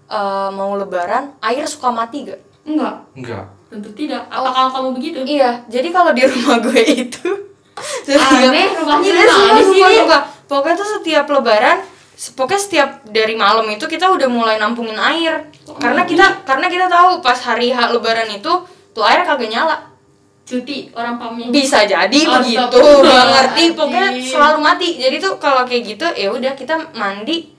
eh, 0.08 0.48
mau 0.56 0.72
lebaran 0.80 1.36
air 1.44 1.68
suka 1.68 1.92
mati 1.92 2.24
gak? 2.24 2.40
Enggak. 2.64 2.96
Enggak 3.12 3.46
tentu 3.66 3.88
tidak. 3.92 4.22
Apakah 4.26 4.70
kamu 4.70 4.88
begitu? 4.92 5.18
Iya 5.22 5.62
jadi 5.66 5.88
kalau 5.88 6.10
di 6.10 6.22
rumah 6.22 6.58
gue 6.58 6.80
itu 6.80 7.28
Aneh, 8.06 8.70
rumahnya 8.72 9.10
Iya, 9.10 9.24
sih? 9.24 9.62
sumpah, 9.64 9.90
sumpah. 9.92 10.22
pokoknya 10.46 10.76
tuh 10.76 10.88
setiap 10.94 11.26
lebaran 11.28 11.78
pokoknya 12.14 12.60
setiap 12.60 12.88
dari 13.04 13.34
malam 13.34 13.66
itu 13.66 13.82
kita 13.84 14.06
udah 14.06 14.28
mulai 14.28 14.56
nampungin 14.56 14.94
air. 14.94 15.50
Karena 15.76 16.06
kita 16.06 16.44
karena 16.44 16.70
kita 16.70 16.86
tahu 16.86 17.18
pas 17.18 17.34
hari 17.36 17.68
H 17.68 17.90
lebaran 17.90 18.30
itu 18.30 18.52
tuh 18.94 19.02
air 19.02 19.22
kagak 19.22 19.50
nyala. 19.50 19.90
Cuti 20.44 20.92
orang 20.92 21.16
pamnya 21.16 21.48
bisa 21.48 21.82
jadi 21.82 22.04
begitu 22.14 22.60
Astagfirullahaladzim. 22.60 23.10
gak 23.10 23.26
ngerti. 23.26 23.64
Pokoknya 23.74 24.08
selalu 24.22 24.58
mati. 24.60 24.88
Jadi 24.94 25.16
tuh 25.18 25.32
kalau 25.36 25.64
kayak 25.64 25.82
gitu 25.88 26.06
ya 26.14 26.28
udah 26.30 26.52
kita 26.52 26.74
mandi. 26.94 27.50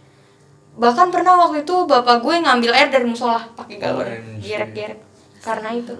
Bahkan 0.75 1.07
pernah 1.09 1.33
waktu 1.41 1.61
itu 1.61 1.75
bapak 1.83 2.19
gue 2.19 2.35
ngambil 2.37 2.71
air 2.71 2.87
dari 2.87 3.03
musola 3.03 3.41
pakai 3.51 3.75
galon 3.75 4.07
gerek-gerek 4.37 4.99
karena 5.45 5.69
itu. 5.71 5.93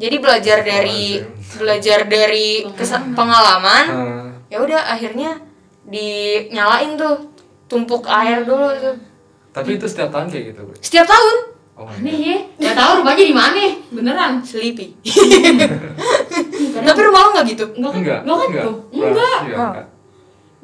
Jadi 0.00 0.16
belajar 0.16 0.64
dari 0.64 1.20
belajar 1.60 2.08
dari 2.08 2.64
pengalaman 3.12 3.84
Eh, 3.92 4.56
ya 4.56 4.58
udah 4.64 4.80
akhirnya 4.88 5.36
dinyalain 5.84 6.96
tuh 6.96 7.28
tumpuk 7.68 8.08
air 8.08 8.48
dulu 8.48 8.72
tuh. 8.80 8.96
Tapi 9.52 9.76
itu 9.76 9.84
setiap 9.84 10.08
tahun 10.08 10.32
kayak 10.32 10.44
gitu 10.56 10.60
setiap 10.80 11.04
tahun. 11.04 11.36
Oh 11.76 11.84
aneh 11.84 12.16
ya. 12.16 12.38
Nggak 12.56 12.74
tahu 12.74 12.90
rumahnya 13.04 13.24
di 13.28 13.36
mana 13.36 13.60
beneran. 13.92 14.32
Sleepy. 14.40 14.96
Tapi 16.88 17.00
rumah 17.04 17.20
lo 17.20 17.28
nggak 17.36 17.46
gitu? 17.52 17.64
Enggak 17.76 17.92
kan? 17.92 18.00
Enggak 18.00 18.20
enggak 18.24 18.36
kan? 18.40 18.48
enggak 18.48 18.64
tuh. 18.64 18.76
Enggak 18.96 19.36
Iya, 19.44 19.56
Oh. 19.56 19.68
enggak 19.68 19.86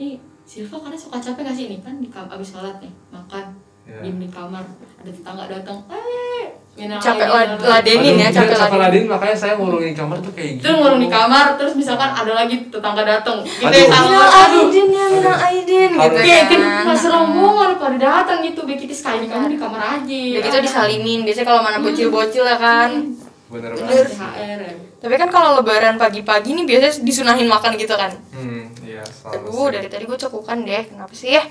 nih 0.00 0.12
Silva 0.42 0.76
karena 0.82 0.98
suka 0.98 1.16
capek 1.20 1.42
gak 1.48 1.56
sih? 1.56 1.64
Nih 1.68 1.78
kan 1.80 1.94
abis 2.28 2.48
sholat 2.52 2.76
nih 2.82 2.92
makan 3.08 3.44
Iya. 3.92 4.00
diem 4.00 4.16
di 4.18 4.28
kamar 4.28 4.64
ada 4.96 5.10
tetangga 5.12 5.44
datang 5.46 5.78
eh 5.92 6.48
Capek 6.72 7.28
ladenin 7.60 8.16
ya, 8.16 8.32
capek 8.32 8.56
iya, 8.56 8.56
capek 8.56 8.56
ladenin. 8.56 8.80
ladenin 8.80 9.06
makanya 9.12 9.36
saya 9.36 9.60
ngurungin 9.60 9.92
di 9.92 9.98
kamar 10.00 10.16
tuh 10.24 10.32
kayak 10.32 10.50
gitu. 10.56 10.62
terus 10.64 10.76
ngurung 10.80 11.00
di 11.04 11.10
kamar 11.12 11.46
terus 11.60 11.76
misalkan 11.76 12.08
ada 12.08 12.32
lagi 12.32 12.56
tetangga 12.72 13.04
datang 13.04 13.44
kita 13.44 13.68
Aduh. 13.68 13.76
yang 13.76 13.92
sama 13.92 14.16
aduh 14.16 14.64
aidin 14.64 14.88
ya 14.88 15.04
minal 15.12 15.36
aidin 15.36 15.90
gitu 15.92 16.16
kayak 16.16 16.44
kan 16.48 16.60
kan. 16.64 16.84
Pas 16.88 17.02
rombongan 17.04 17.70
pada 17.76 17.96
datang 18.00 18.38
gitu 18.40 18.60
biar 18.64 18.78
kita 18.80 18.94
sekali 18.96 19.28
kamu 19.28 19.52
di 19.52 19.58
kamar 19.60 19.80
aja. 20.00 20.20
Udah 20.32 20.42
gitu 20.42 20.58
disalimin 20.64 21.20
biasanya 21.28 21.46
kalau 21.46 21.60
mana 21.60 21.76
bocil-bocil 21.78 22.44
ya 22.48 22.56
kan. 22.56 22.90
Bener 23.52 23.68
Bener. 23.68 23.84
banget. 23.84 24.08
THR 24.08 24.60
ya. 24.64 24.72
tapi 24.96 25.14
kan 25.20 25.28
kalau 25.28 25.60
lebaran 25.60 26.00
pagi-pagi 26.00 26.56
nih 26.56 26.64
biasanya 26.64 27.04
disunahin 27.04 27.52
makan 27.52 27.76
gitu 27.76 27.92
kan. 27.92 28.16
Hmm 28.32 28.72
iya 28.82 29.04
selalu 29.04 29.44
aduh 29.44 29.52
sih. 29.60 29.72
dari 29.76 29.88
tadi 29.88 30.04
gue 30.04 30.18
cekukan 30.18 30.58
deh 30.64 30.82
kenapa 30.88 31.12
sih 31.12 31.36
ya 31.36 31.44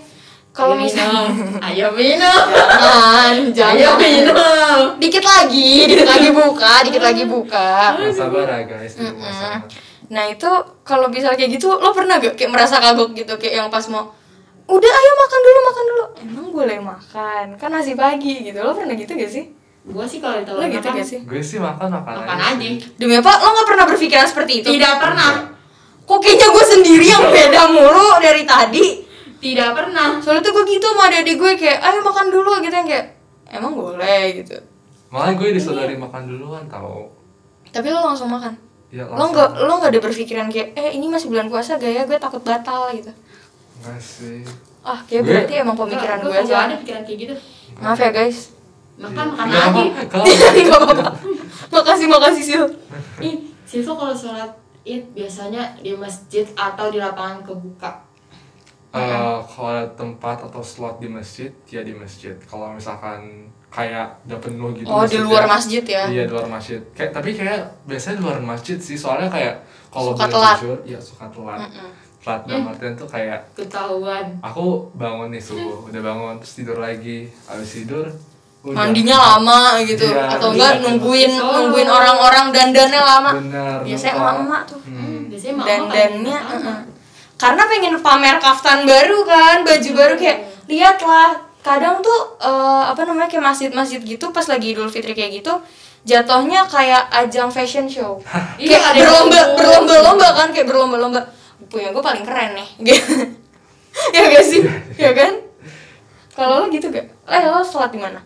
kalau 0.51 0.75
Ayo 0.75 0.84
misalnya 0.84 1.31
minum. 1.31 1.63
Ayo 1.67 1.88
minum. 1.96 2.43
Jangan 2.51 3.36
ayo 3.72 3.91
jangan. 3.96 4.03
minum. 4.03 4.79
Dikit 5.00 5.24
lagi 5.24 5.72
dikit 5.88 6.08
lagi 6.08 6.29
buka 6.36 6.74
dikit 6.84 7.03
lagi 7.03 7.24
buka. 7.24 7.96
Sabar 8.12 8.48
ya 8.48 8.60
guys 8.67 8.91
sana 9.00 9.63
Nah 10.12 10.27
itu 10.27 10.50
kalau 10.84 11.08
bisa 11.08 11.31
kayak 11.39 11.55
gitu 11.55 11.72
lo 11.72 11.96
pernah 11.96 12.20
gak 12.20 12.36
kayak 12.36 12.51
merasa 12.51 12.84
kagok 12.84 13.15
gitu? 13.15 13.39
Kayak 13.39 13.63
yang 13.63 13.67
pas 13.72 13.88
mau 13.88 14.12
udah 14.67 14.91
ayo 14.91 15.12
makan 15.15 15.39
dulu 15.39 15.60
makan 15.63 15.84
dulu. 15.88 16.05
Emang 16.20 16.48
boleh 16.51 16.77
makan? 16.84 17.46
Kan 17.55 17.70
masih 17.72 17.96
pagi 17.96 18.43
gitu. 18.43 18.60
Lo 18.60 18.75
pernah 18.75 18.91
gitu 19.00 19.15
gak 19.15 19.31
sih? 19.31 19.55
Gua 19.88 20.03
sih 20.03 20.20
kalau 20.20 20.43
lo 20.43 20.43
ditawarin 20.43 20.67
gitu 20.67 20.84
makan 20.84 21.00
gak 21.00 21.08
sih? 21.08 21.20
Gue 21.24 21.39
sih 21.39 21.60
makan 21.63 21.88
makan, 21.96 22.13
makan 22.27 22.38
aja 22.43 22.70
demi 23.00 23.15
apa? 23.15 23.31
Lo 23.39 23.55
nggak 23.55 23.67
pernah 23.72 23.86
berpikiran 23.88 24.27
seperti 24.27 24.53
itu? 24.60 24.67
Tidak 24.67 24.93
pernah. 25.00 25.31
Kok 26.03 26.20
kayaknya 26.20 26.48
gue 26.51 26.65
sendiri 26.67 27.08
yang 27.08 27.24
beda 27.31 27.72
mulu 27.72 28.20
dari 28.20 28.43
tadi 28.43 29.11
tidak 29.41 29.69
pernah. 29.74 30.21
Soalnya 30.21 30.41
tuh 30.41 30.53
gue 30.53 30.65
gitu 30.69 30.86
sama 30.86 31.10
adik 31.10 31.36
gue 31.36 31.51
kayak 31.55 31.81
ayo 31.81 32.00
makan 32.00 32.27
dulu 32.29 32.62
gitu 32.62 32.71
yang 32.71 32.86
kayak 32.86 33.05
emang 33.50 33.74
boleh 33.74 34.38
gitu. 34.38 34.55
Malah 35.10 35.33
gue 35.33 35.50
disodari 35.51 35.95
makan 35.95 36.24
duluan 36.25 36.63
tau. 36.65 37.10
Tapi 37.67 37.88
lo 37.89 38.05
langsung 38.05 38.29
makan? 38.29 38.53
Ya 38.88 39.03
lo 39.03 39.24
nggak 39.25 39.50
lo 39.62 39.74
nggak 39.77 39.89
ada 39.89 40.01
berpikiran 40.01 40.48
kayak 40.48 40.71
eh 40.74 40.93
ini 40.93 41.07
masih 41.07 41.27
bulan 41.27 41.48
puasa 41.48 41.75
gak 41.75 41.89
ya? 41.89 42.03
Gue 42.03 42.15
takut 42.15 42.39
batal 42.39 42.93
gitu. 42.93 43.12
Enggak 43.77 43.98
sih. 43.98 44.43
Ah 44.79 45.00
kayak 45.03 45.21
Gue- 45.21 45.31
berarti 45.33 45.53
emang 45.57 45.75
pemikiran 45.75 46.17
gue 46.19 46.29
Gak 46.29 46.43
aja. 46.45 46.55
ada 46.65 46.75
pikiran 46.77 47.01
kayak 47.01 47.19
gitu. 47.19 47.36
Maaf 47.77 47.98
ya 47.98 48.10
guys. 48.10 48.51
Makan 48.95 49.25
makan 49.27 49.45
Nggak 49.48 49.63
aja 49.63 49.69
apa- 49.71 50.05
kalau 50.07 50.24
Gak 50.67 50.77
apa-apa. 50.77 51.05
makasih 51.71 52.07
makasih 52.07 52.43
Sil. 52.45 52.63
ih 53.19 53.36
Silva 53.63 53.95
kalau 53.95 54.12
sholat 54.12 54.51
id 54.83 55.07
biasanya 55.10 55.71
di 55.77 55.93
masjid 55.93 56.43
atau 56.51 56.88
di 56.88 56.98
lapangan 56.98 57.39
kebuka 57.41 58.03
Eh, 58.93 59.07
kalau 59.48 59.71
ada 59.71 59.88
tempat 59.89 60.43
atau 60.43 60.60
slot 60.62 61.00
di 61.00 61.07
masjid 61.07 61.48
ya 61.65 61.79
di 61.79 61.93
masjid 61.93 62.36
kalau 62.43 62.71
misalkan 62.71 63.48
kayak 63.67 64.19
udah 64.21 64.36
penuh 64.38 64.75
gitu 64.75 64.83
Oh 64.86 65.07
di 65.07 65.15
luar 65.17 65.48
masjid 65.48 65.79
ya? 65.79 66.03
iya 66.05 66.24
di 66.24 66.29
luar 66.29 66.43
masjid 66.45 66.83
kayak 66.91 67.10
tapi 67.10 67.31
kayak 67.31 67.55
biasanya 67.81 68.19
di 68.19 68.24
luar 68.25 68.39
masjid 68.41 68.75
sih 68.77 68.93
soalnya 68.93 69.27
kayak 69.27 69.63
kalau 69.88 70.12
Suka 70.12 70.19
boleh 70.21 70.33
telat. 70.33 70.57
jujur 70.60 70.77
ya 70.86 71.00
suka 71.00 71.25
telat 71.25 71.60
Mm-mm. 71.63 71.89
telat 72.19 72.41
dalam 72.43 72.67
artian 72.67 72.93
tuh 72.93 73.07
kayak 73.07 73.39
ketahuan 73.53 74.25
aku 74.41 74.65
bangun 74.93 75.27
nih 75.29 75.39
subuh 75.39 75.77
udah 75.88 76.01
bangun 76.03 76.33
terus 76.38 76.53
tidur 76.53 76.77
lagi 76.77 77.17
habis 77.48 77.71
tidur 77.74 78.12
udah. 78.62 78.75
Mandinya 78.75 79.17
lama 79.17 79.60
gitu 79.81 80.03
Iya, 80.05 80.36
atau 80.36 80.51
iya. 80.51 80.53
enggak 80.53 80.74
nungguin 80.83 81.31
Betul. 81.33 81.50
nungguin 81.55 81.89
orang-orang 81.89 82.45
dandannya 82.51 83.01
lama. 83.01 83.31
bener 83.33 83.77
Biasanya 83.81 84.13
emak-emak 84.13 84.62
tuh. 84.67 84.79
Hmm. 84.83 85.21
biasanya 85.25 85.53
mama 85.55 85.65
Dandannya 85.65 86.38
heeh. 86.43 86.77
Karena 87.41 87.65
pengen 87.65 87.98
pamer 88.05 88.38
kaftan 88.38 88.86
baru 88.86 89.25
kan, 89.25 89.65
baju 89.65 89.89
baru 89.98 90.13
kayak 90.13 90.69
lihatlah. 90.69 91.41
Kadang 91.65 92.01
tuh 92.05 92.38
eh, 92.41 92.83
apa 92.89 93.01
namanya 93.05 93.29
kayak 93.29 93.45
masjid-masjid 93.45 94.01
gitu 94.01 94.29
pas 94.29 94.45
lagi 94.45 94.74
Idul 94.77 94.89
Fitri 94.89 95.13
kayak 95.17 95.41
gitu 95.41 95.53
jatuhnya 96.01 96.65
kayak 96.65 97.10
ajang 97.13 97.50
fashion 97.53 97.86
show. 97.86 98.17
Iya, 98.57 98.77
kayak 98.81 99.05
berlomba 99.05 99.41
berlomba-lomba 99.57 100.27
kan 100.33 100.50
kayak 100.50 100.67
berlomba-lomba. 100.69 101.21
Punya 101.69 101.93
gue 101.93 102.03
paling 102.03 102.25
keren 102.25 102.57
nih. 102.57 102.69
Gitu. 102.89 103.13
ya 104.15 104.24
gak 104.31 104.45
sih? 104.48 104.62
ya 105.03 105.12
kan? 105.12 105.33
Kalau 106.31 106.63
lo 106.63 106.65
gitu 106.71 106.88
gak? 106.89 107.05
Eh 107.27 107.43
lo 107.43 107.60
sholat 107.60 107.91
di 107.91 108.00
mana? 108.00 108.24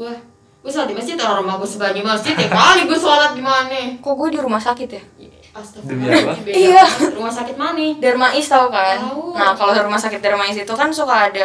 Wah, 0.00 0.16
gue 0.64 0.72
sholat 0.72 0.88
di 0.88 0.96
masjid, 0.96 1.12
orang 1.20 1.44
rumah 1.44 1.60
gue 1.60 1.68
sebagai 1.68 2.00
masjid 2.00 2.32
ya 2.32 2.48
kali 2.48 2.88
gue 2.88 2.96
sholat 2.96 3.36
di 3.36 3.44
mana? 3.44 4.00
Kok 4.00 4.14
gue 4.16 4.28
di 4.32 4.40
rumah 4.40 4.56
sakit 4.56 4.88
ya? 4.88 5.02
Astagfirullah. 5.52 6.34
Iya. 6.42 6.82
Rumah 7.14 7.30
sakit 7.30 7.54
mana? 7.54 7.86
Darmais 8.00 8.42
tau 8.42 8.66
kan? 8.68 8.96
Tahu. 8.98 9.36
Nah 9.36 9.52
kalau 9.52 9.76
rumah 9.76 10.00
sakit 10.00 10.18
Darmais 10.18 10.56
itu 10.56 10.72
kan 10.72 10.88
suka 10.88 11.28
ada 11.28 11.44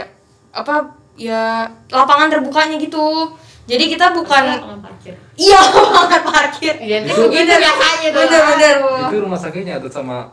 apa 0.50 0.88
ya 1.14 1.68
lapangan 1.92 2.32
terbukanya 2.32 2.80
gitu. 2.80 3.30
Jadi 3.68 3.86
kita 3.86 4.16
bukan 4.16 4.44
Lapangan 4.50 4.82
parkir. 4.82 5.14
iya 5.36 5.62
lapangan 5.62 6.22
parkir. 6.26 6.74
Identik 6.80 7.14
Itu- 7.14 7.28
begitu 7.28 7.54
biasanya 7.54 8.08
tuh. 8.10 8.22
Bener-bener. 8.24 8.76
itu 9.06 9.18
rumah 9.22 9.38
sakitnya 9.38 9.74
atau 9.78 9.90
sama 9.92 10.26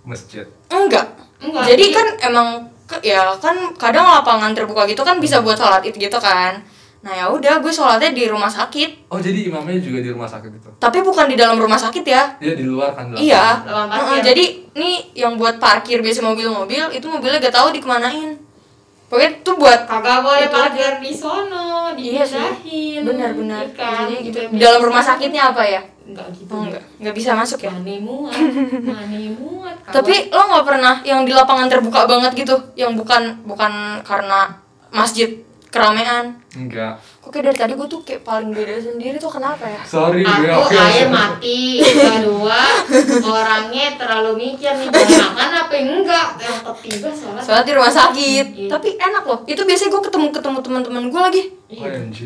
masjid 0.00 0.46
Enggak. 0.72 1.04
Enggak. 1.44 1.66
Jadi 1.68 1.84
kan 1.92 2.06
emang 2.24 2.48
ya 3.04 3.36
kan 3.36 3.74
kadang 3.76 4.08
lapangan 4.08 4.56
terbuka 4.56 4.88
gitu 4.88 5.04
kan 5.04 5.20
bisa 5.20 5.44
buat 5.44 5.60
sholat 5.60 5.84
id 5.84 5.92
gitu 5.92 6.16
kan. 6.16 6.62
Nah 7.00 7.12
ya 7.12 7.24
udah 7.26 7.58
gue 7.58 7.72
sholatnya 7.72 8.12
di 8.12 8.28
rumah 8.28 8.46
sakit. 8.46 9.08
oh 9.08 9.16
jadi 9.16 9.48
imamnya 9.48 9.80
juga 9.80 9.98
di 9.98 10.12
rumah 10.12 10.28
sakit 10.28 10.52
itu 10.52 10.68
Tapi 10.76 11.00
bukan 11.00 11.26
di 11.26 11.36
dalam 11.36 11.56
rumah 11.56 11.80
sakit 11.80 12.04
ya. 12.04 12.36
dia 12.36 12.52
di 12.52 12.62
luar 12.62 12.92
kan 12.92 13.08
di. 13.08 13.24
Iya. 13.24 13.64
Lapangan 13.64 13.88
parkir. 13.88 14.22
Jadi 14.22 14.44
nih 14.70 14.96
yang 15.16 15.32
buat 15.34 15.56
parkir 15.56 15.98
biasa 15.98 16.20
mobil-mobil 16.20 16.92
itu 16.92 17.06
mobilnya 17.06 17.40
gak 17.40 17.56
tahu 17.56 17.72
dikemanain. 17.72 18.36
Pokoknya 19.08 19.30
itu 19.34 19.52
buat 19.58 19.80
Kagak 19.90 20.22
boleh 20.22 20.46
Itu. 20.46 20.54
parkir 20.54 20.92
di 21.02 21.10
sono, 21.10 21.90
Iya 21.98 22.22
sih. 22.22 22.38
dipindahin. 22.38 23.02
benar-benar 23.02 23.64
Iya 23.64 23.74
kan? 23.74 24.06
Jadi 24.06 24.14
gitu. 24.22 24.38
Gitu 24.38 24.54
Di 24.54 24.58
dalam 24.60 24.80
rumah 24.84 25.02
sakitnya 25.02 25.50
apa 25.50 25.62
ya? 25.66 25.82
Enggak 26.06 26.30
gitu. 26.30 26.52
Oh, 26.54 26.62
enggak, 26.62 26.84
enggak 27.02 27.14
bisa 27.18 27.34
masuk 27.34 27.58
ya. 27.58 27.74
Mani 27.74 27.98
muat, 27.98 28.38
mani 28.86 29.34
muat. 29.34 29.74
Tapi 29.88 30.30
lo 30.30 30.42
nggak 30.46 30.62
pernah 30.62 30.94
yang 31.02 31.26
di 31.26 31.32
lapangan 31.32 31.66
terbuka 31.66 32.06
banget 32.06 32.38
gitu, 32.38 32.54
yang 32.76 32.94
bukan 32.94 33.42
bukan 33.42 33.98
karena 34.06 34.62
masjid 34.90 35.26
keramaian. 35.70 36.34
enggak 36.50 36.98
Kok 37.22 37.30
kayak 37.30 37.52
dari 37.52 37.58
tadi 37.62 37.72
gue 37.78 37.86
tuh 37.86 38.00
kayak 38.02 38.26
paling 38.26 38.50
beda 38.50 38.74
sendiri 38.82 39.16
tuh 39.22 39.30
kenapa 39.30 39.62
ya? 39.70 39.80
sorry 39.86 40.26
gue 40.26 40.50
aku 40.50 40.66
oke 40.66 40.74
air 40.74 41.06
mati, 41.06 41.78
kedua 41.78 42.62
orangnya 43.22 43.94
terlalu 43.94 44.30
mikir 44.50 44.72
nih 44.74 44.88
makan 44.90 45.50
apa 45.62 45.74
enggak 45.78 46.26
yang 46.42 46.58
ketiga 46.74 47.08
sholat 47.14 47.42
Soalnya 47.44 47.64
di 47.64 47.72
rumah 47.78 47.92
sakit. 47.94 48.46
Iya. 48.50 48.68
Tapi 48.72 48.88
enak 48.98 49.22
loh. 49.22 49.38
Itu 49.46 49.62
biasanya 49.62 49.90
gue 49.94 50.02
ketemu 50.10 50.26
ketemu 50.34 50.58
teman-teman 50.58 51.02
gue 51.06 51.20
lagi. 51.20 51.42
Iya. 51.70 51.86
OMG. 51.86 52.18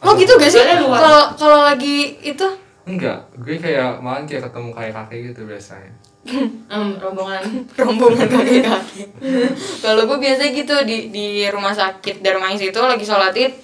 Lo 0.00 0.10
gitu 0.16 0.32
gak 0.40 0.50
sih? 0.52 0.60
Kalau 0.60 1.24
kalau 1.36 1.60
lagi 1.64 2.16
itu 2.20 2.46
Enggak, 2.90 3.18
gue 3.38 3.54
kayak 3.54 4.02
malah 4.02 4.26
kayak 4.26 4.50
ketemu 4.50 4.70
kayak 4.74 4.92
kakek 4.92 5.18
gitu 5.30 5.40
biasanya. 5.46 5.92
Em, 6.74 6.88
rombongan 6.98 7.42
rombongan 7.80 8.26
kaki-kaki. 8.34 9.02
Kalau 9.78 10.02
gue 10.04 10.18
biasa 10.18 10.42
gitu 10.50 10.74
di 10.82 11.08
di 11.08 11.26
rumah 11.48 11.70
sakit 11.70 12.18
Darmais 12.20 12.58
itu 12.58 12.76
lagi 12.76 13.06
sholat 13.06 13.30
id, 13.32 13.54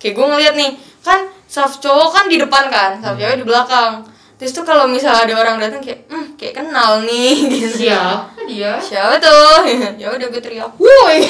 kayak 0.00 0.14
gue 0.16 0.26
ngeliat 0.26 0.54
nih 0.56 0.70
kan 1.00 1.28
saf 1.44 1.76
cowok 1.78 2.08
kan 2.10 2.24
di 2.26 2.40
depan 2.40 2.66
kan, 2.66 2.90
saf 2.98 3.14
cewek 3.14 3.38
di 3.38 3.46
belakang. 3.46 4.00
Terus 4.40 4.56
tuh 4.56 4.64
kalau 4.64 4.88
misalnya 4.88 5.28
ada 5.28 5.34
orang 5.36 5.56
datang 5.60 5.84
kayak, 5.84 6.08
hmm, 6.08 6.40
kayak 6.40 6.64
kenal 6.64 7.04
nih 7.04 7.36
gitu. 7.44 7.84
siapa 7.84 8.32
dia 8.48 8.80
Siapa 8.80 9.20
tuh? 9.20 9.68
ya 10.00 10.08
udah 10.08 10.26
gue 10.32 10.40
teriak, 10.40 10.72
woi. 10.80 11.20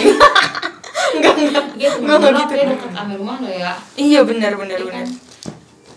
enggak 1.18 1.34
enggak. 1.34 1.64
dia 1.74 1.90
Gua 1.98 2.16
nggak 2.22 2.32
gitu. 2.38 2.54
dia 2.54 2.64
dekat 2.70 3.18
rumah 3.18 3.36
lo 3.42 3.50
ya 3.50 3.74
Iya 3.98 4.20
benar 4.22 4.54
benar 4.54 4.78
Iya 4.78 4.86
benar. 4.86 5.06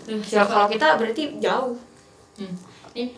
Ya 0.06 0.42
kalau 0.42 0.66
kita 0.66 0.96
berarti 0.96 1.22
jauh. 1.38 1.74
Hmm. 2.34 2.54
Nih, 2.92 3.10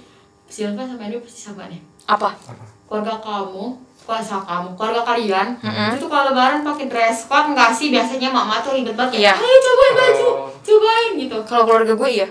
Silva 0.47 0.83
sama 0.83 1.05
ini 1.05 1.19
pasti 1.19 1.41
sama 1.43 1.67
nih. 1.67 1.81
Apa? 2.07 2.31
Apa? 2.33 2.65
Keluarga 2.87 3.19
kamu, 3.19 3.65
keluarga 4.01 4.39
kamu, 4.41 4.69
keluarga 4.75 5.03
kalian, 5.05 5.49
Mm-mm. 5.59 5.89
itu 5.91 5.99
tuh 5.99 6.09
kalau 6.09 6.31
lebaran 6.31 6.63
pakai 6.63 6.87
dress 6.87 7.27
code 7.27 7.51
nggak 7.51 7.71
sih? 7.75 7.91
Biasanya 7.91 8.31
mama 8.31 8.63
tuh 8.63 8.73
ribet 8.73 8.95
banget. 8.95 9.19
Ya, 9.19 9.35
Ayo 9.35 9.57
cobain 9.59 9.95
baju, 9.95 10.27
Oh. 10.29 10.49
cobain 10.63 11.13
gitu. 11.19 11.37
Kalau 11.43 11.63
keluarga 11.67 11.93
gue 11.93 12.11
iya. 12.13 12.29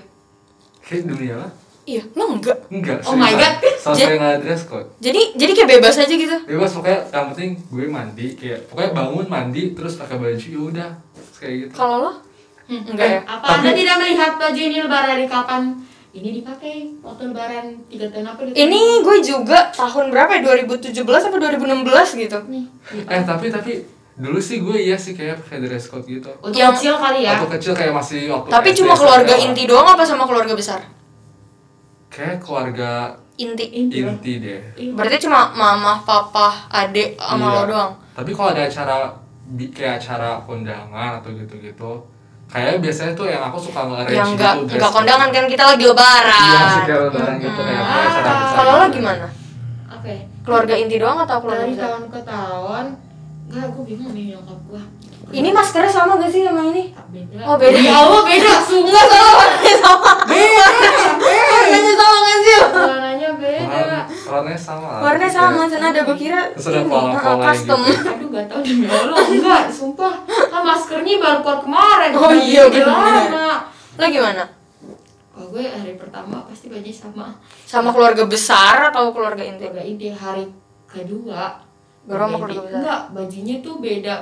Kayak 0.80 1.04
dunia 1.12 1.36
lah. 1.36 1.52
Iya, 1.86 2.02
lo 2.18 2.34
enggak. 2.34 2.58
Enggak, 2.74 2.98
Oh 3.06 3.14
my 3.14 3.30
God. 3.30 3.54
Sampai 3.78 4.18
nggak 4.22 4.42
dress 4.42 4.66
code. 4.66 4.90
Jadi 4.98 5.38
jadi 5.38 5.52
kayak 5.54 5.70
bebas 5.78 6.02
aja 6.02 6.10
gitu. 6.10 6.34
Bebas 6.50 6.72
pokoknya 6.74 7.00
yang 7.14 7.26
penting 7.30 7.50
gue 7.70 7.86
mandi 7.86 8.28
kayak 8.34 8.66
pokoknya 8.66 8.92
bangun 8.98 9.26
mandi 9.30 9.62
terus 9.78 9.94
pakai 9.94 10.18
baju 10.18 10.48
ya 10.50 10.62
udah 10.66 10.90
kayak 11.38 11.56
gitu. 11.62 11.72
Kalau 11.78 11.98
lo? 12.02 12.12
Hmm. 12.66 12.82
Enggak 12.84 13.08
ya? 13.08 13.20
Apa 13.24 13.46
Tapi- 13.46 13.56
anda 13.56 13.70
tidak 13.74 13.96
melihat 14.00 14.32
baju 14.36 14.58
ini 14.60 14.78
lebaran 14.80 15.10
dari 15.12 15.26
kapan? 15.26 15.64
Ini 16.12 16.30
dipakai 16.34 16.74
waktu 17.00 17.24
lebaran 17.28 17.66
tiga 17.86 18.08
tahun 18.08 18.26
apa? 18.26 18.40
gitu? 18.42 18.56
Ini 18.56 18.82
gue 19.04 19.18
juga 19.22 19.68
tahun 19.70 20.06
berapa 20.10 20.32
ya? 20.34 20.42
2017 20.64 21.04
atau 21.22 21.38
2016 21.38 22.16
gitu. 22.16 22.38
nih. 22.48 22.66
Eh 23.06 23.22
tapi 23.22 23.52
tapi 23.52 23.74
dulu 24.16 24.40
sih 24.40 24.64
gue 24.64 24.80
iya 24.80 24.96
sih 24.96 25.12
kayak 25.12 25.44
pakai 25.44 25.60
dress 25.62 25.92
code 25.92 26.08
gitu. 26.08 26.32
Untuk 26.40 26.56
Yang- 26.56 26.80
kecil 26.80 26.94
kali 26.96 27.20
ya. 27.22 27.36
Waktu 27.36 27.50
kecil 27.60 27.74
kayak 27.74 27.94
masih 27.94 28.32
waktu 28.32 28.48
Tapi 28.48 28.70
SD, 28.72 28.78
cuma 28.80 28.94
keluarga 28.96 29.28
SMP 29.28 29.38
lah. 29.38 29.46
inti 29.46 29.64
doang 29.66 29.88
apa 29.88 30.04
sama 30.04 30.24
keluarga 30.24 30.54
besar? 30.54 30.82
Kayak 32.08 32.40
keluarga 32.40 32.92
Inti. 33.36 33.66
Inti. 33.68 34.00
inti 34.00 34.34
deh. 34.40 34.62
Iya. 34.80 34.96
Berarti 34.96 35.18
cuma 35.20 35.52
mama, 35.52 36.00
papa, 36.00 36.72
adik 36.72 37.20
sama 37.20 37.46
Iya. 37.46 37.56
lo 37.60 37.64
doang. 37.68 37.92
Tapi 38.16 38.32
kalau 38.32 38.56
ada 38.56 38.64
acara 38.64 39.12
kayak 39.52 40.00
acara 40.00 40.40
kondangan 40.40 41.20
atau 41.20 41.36
gitu-gitu, 41.36 41.92
kayak 42.48 42.80
biasanya 42.80 43.14
tuh 43.14 43.26
yang 43.26 43.44
aku 43.44 43.58
suka 43.60 43.80
nge-arrange 43.84 44.16
Yang 44.16 44.30
gitu, 44.32 44.44
enggak 44.72 44.82
code. 44.82 44.96
kondangan 44.96 45.30
kan 45.30 45.46
kita 45.46 45.64
lagi 45.66 45.84
lebaran. 45.84 46.46
Iya 46.46 46.66
sih 46.68 46.82
kayak 46.84 47.02
lebaran 47.04 47.36
gitu 47.38 47.60
kayak 47.60 47.84
Hmm. 47.86 48.26
Ah. 48.26 48.52
Kalau 48.54 48.74
lo 48.74 48.86
gitu. 48.86 48.96
gimana? 48.96 49.28
Apa 49.86 50.06
ya? 50.06 50.20
Keluarga 50.42 50.74
inti 50.76 50.96
doang 50.96 51.20
atau 51.20 51.38
keluarga 51.40 51.64
Dari 51.64 51.76
tahun 51.76 52.04
ke 52.08 52.20
tahun, 52.24 52.86
enggak, 53.48 53.66
gue 53.68 53.84
bingung 53.86 54.12
nih 54.12 54.26
nyokap 54.32 54.60
gue. 54.66 54.84
Ini 55.28 55.50
maskernya 55.50 55.90
sama 55.90 56.16
gak 56.16 56.30
sih 56.30 56.42
sama 56.42 56.62
ini? 56.66 56.94
Beda. 57.12 57.38
Oh, 57.44 57.58
beda. 57.58 57.76
Ya 57.76 57.94
Allah 57.94 58.22
beda, 58.24 58.52
sungguh 58.62 58.88
Enggak 58.88 59.06
sama 59.10 59.32
warnanya 59.36 59.76
sama. 59.76 60.12
Warnanya 61.52 61.94
sama 61.94 62.18
kan 62.22 62.38
sih? 62.40 62.56
Warna- 63.58 64.08
Warnanya 64.26 64.60
sama. 64.60 64.90
Warnanya 65.00 65.32
sama, 65.32 65.62
sana 65.66 65.86
ada 65.90 66.02
gue 66.02 66.18
kira 66.18 66.40
ada 66.50 66.80
ini 66.80 66.92
uh, 66.92 67.38
custom. 67.42 67.80
gitu. 67.82 68.10
Aduh 68.10 68.28
gak 68.30 68.46
tau 68.46 68.60
demi 68.60 68.86
Allah 68.86 69.20
enggak, 69.22 69.62
sumpah 69.70 70.14
kan 70.26 70.62
maskernya 70.62 71.16
baru 71.16 71.40
keluar 71.40 71.60
kemarin 71.62 72.10
Oh 72.12 72.26
udah 72.26 72.38
iya, 72.38 72.64
bener. 72.66 72.88
lama. 72.88 73.50
Lo 73.96 74.06
gimana? 74.06 74.44
Kalau 75.30 75.48
gue 75.50 75.64
hari 75.64 75.94
pertama 75.96 76.44
pasti 76.44 76.68
baju 76.68 76.88
sama 76.90 77.26
Sama 77.64 77.90
keluarga 77.90 78.24
besar 78.24 78.88
atau 78.88 79.12
keluarga 79.12 79.42
inti? 79.42 79.64
keluarga 79.64 79.84
inti 79.84 80.08
hari 80.10 80.48
kedua 80.86 81.60
Baru 82.04 82.22
sama 82.24 82.36
keluarga 82.38 82.62
besar. 82.62 82.76
Enggak, 82.78 83.02
bajunya 83.12 83.56
tuh 83.60 83.76
beda 83.78 84.16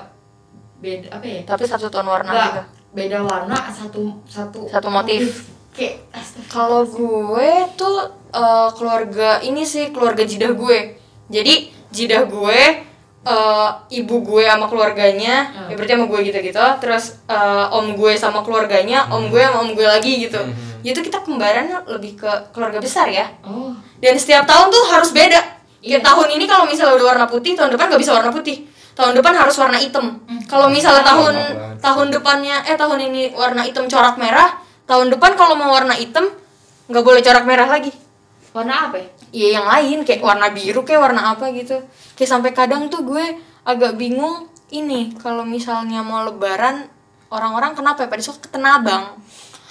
beda 0.79 1.07
apa 1.11 1.25
ya? 1.25 1.41
Tapi 1.43 1.63
satu 1.63 1.87
ton 1.87 2.03
warna 2.03 2.27
Enggak, 2.27 2.49
juga. 2.49 2.63
beda 2.93 3.17
warna 3.21 3.57
satu 3.67 4.01
satu 4.23 4.65
Satu 4.65 4.89
motif. 4.89 5.53
Kayak 5.69 6.05
astaga. 6.09 6.22
Kalau 6.47 6.83
gue 6.83 7.49
tuh 7.73 7.97
eh, 8.29 8.69
keluarga 8.73 9.37
ini 9.39 9.61
sih 9.63 9.89
keluarga 9.89 10.21
jidah 10.21 10.51
gue. 10.51 10.97
Jadi 11.29 11.53
jidah 11.89 12.25
gue 12.25 12.59
eh, 13.23 13.69
ibu 13.93 14.15
gue 14.19 14.43
sama 14.43 14.67
keluarganya, 14.67 15.47
Hmm. 15.47 15.69
ya 15.71 15.73
berarti 15.73 15.93
sama 15.93 16.05
gue 16.05 16.19
gitu-gitu. 16.23 16.65
Terus 16.81 17.05
eh, 17.25 17.65
om 17.71 17.93
gue 17.93 18.11
sama 18.15 18.41
keluarganya, 18.41 19.07
om 19.07 19.29
gue 19.29 19.39
sama 19.39 19.61
om 19.61 19.71
gue 19.71 19.85
lagi 19.85 20.25
gitu. 20.25 20.41
Hmm. 20.41 20.83
Itu 20.83 20.99
kita 20.99 21.23
kembaran 21.23 21.69
lebih 21.87 22.19
ke 22.19 22.31
keluarga 22.51 22.83
besar 22.83 23.07
ya. 23.07 23.31
Oh, 23.41 23.71
Dan 23.97 24.19
setiap 24.19 24.43
tahun 24.43 24.67
tuh 24.67 24.83
harus 24.91 25.15
beda. 25.15 25.39
Kayak 25.79 25.99
Iya. 25.99 25.99
tahun 25.99 26.27
ini 26.35 26.45
kalau 26.47 26.63
misalnya 26.63 26.95
udah 26.95 27.07
warna 27.11 27.25
putih, 27.27 27.55
tahun 27.55 27.71
depan 27.71 27.91
gak 27.91 27.99
bisa 27.99 28.15
warna 28.15 28.31
putih. 28.31 28.67
Tahun 28.93 29.11
depan 29.11 29.33
harus 29.33 29.55
warna 29.57 29.75
hitam. 29.75 30.19
Kalau 30.47 30.67
misalnya 30.67 31.03
tahun 31.03 31.35
tahun 31.79 32.07
depannya 32.11 32.61
eh 32.63 32.75
tahun 32.75 32.99
ini 33.09 33.33
warna 33.33 33.63
hitam 33.63 33.87
corak 33.87 34.15
merah, 34.15 34.53
tahun 34.83 35.07
depan 35.09 35.33
kalau 35.33 35.53
mau 35.53 35.69
warna 35.69 35.93
hitam 35.93 36.27
nggak 36.85 37.03
boleh 37.03 37.21
corak 37.21 37.43
merah 37.43 37.67
lagi. 37.67 37.91
warna 38.51 38.85
apa 38.85 38.95
ya? 38.95 39.07
Iya 39.33 39.47
yang 39.51 39.65
lain 39.65 39.97
kayak 40.03 40.21
warna 40.21 40.47
biru 40.47 40.81
kayak 40.81 41.01
warna 41.01 41.33
apa 41.33 41.49
gitu. 41.51 41.81
Kayak 42.13 42.29
sampai 42.29 42.51
kadang 42.51 42.85
tuh 42.85 43.01
gue 43.01 43.25
agak 43.63 43.95
bingung 43.95 44.45
ini 44.69 45.09
kalau 45.17 45.41
misalnya 45.41 45.99
mau 45.99 46.21
lebaran 46.21 46.85
orang-orang 47.27 47.73
kenapa 47.73 48.05
ya 48.05 48.09
pada 48.09 48.21
suka 48.21 48.39
ke 48.39 48.49
Tanah 48.49 48.77
Abang 48.77 49.17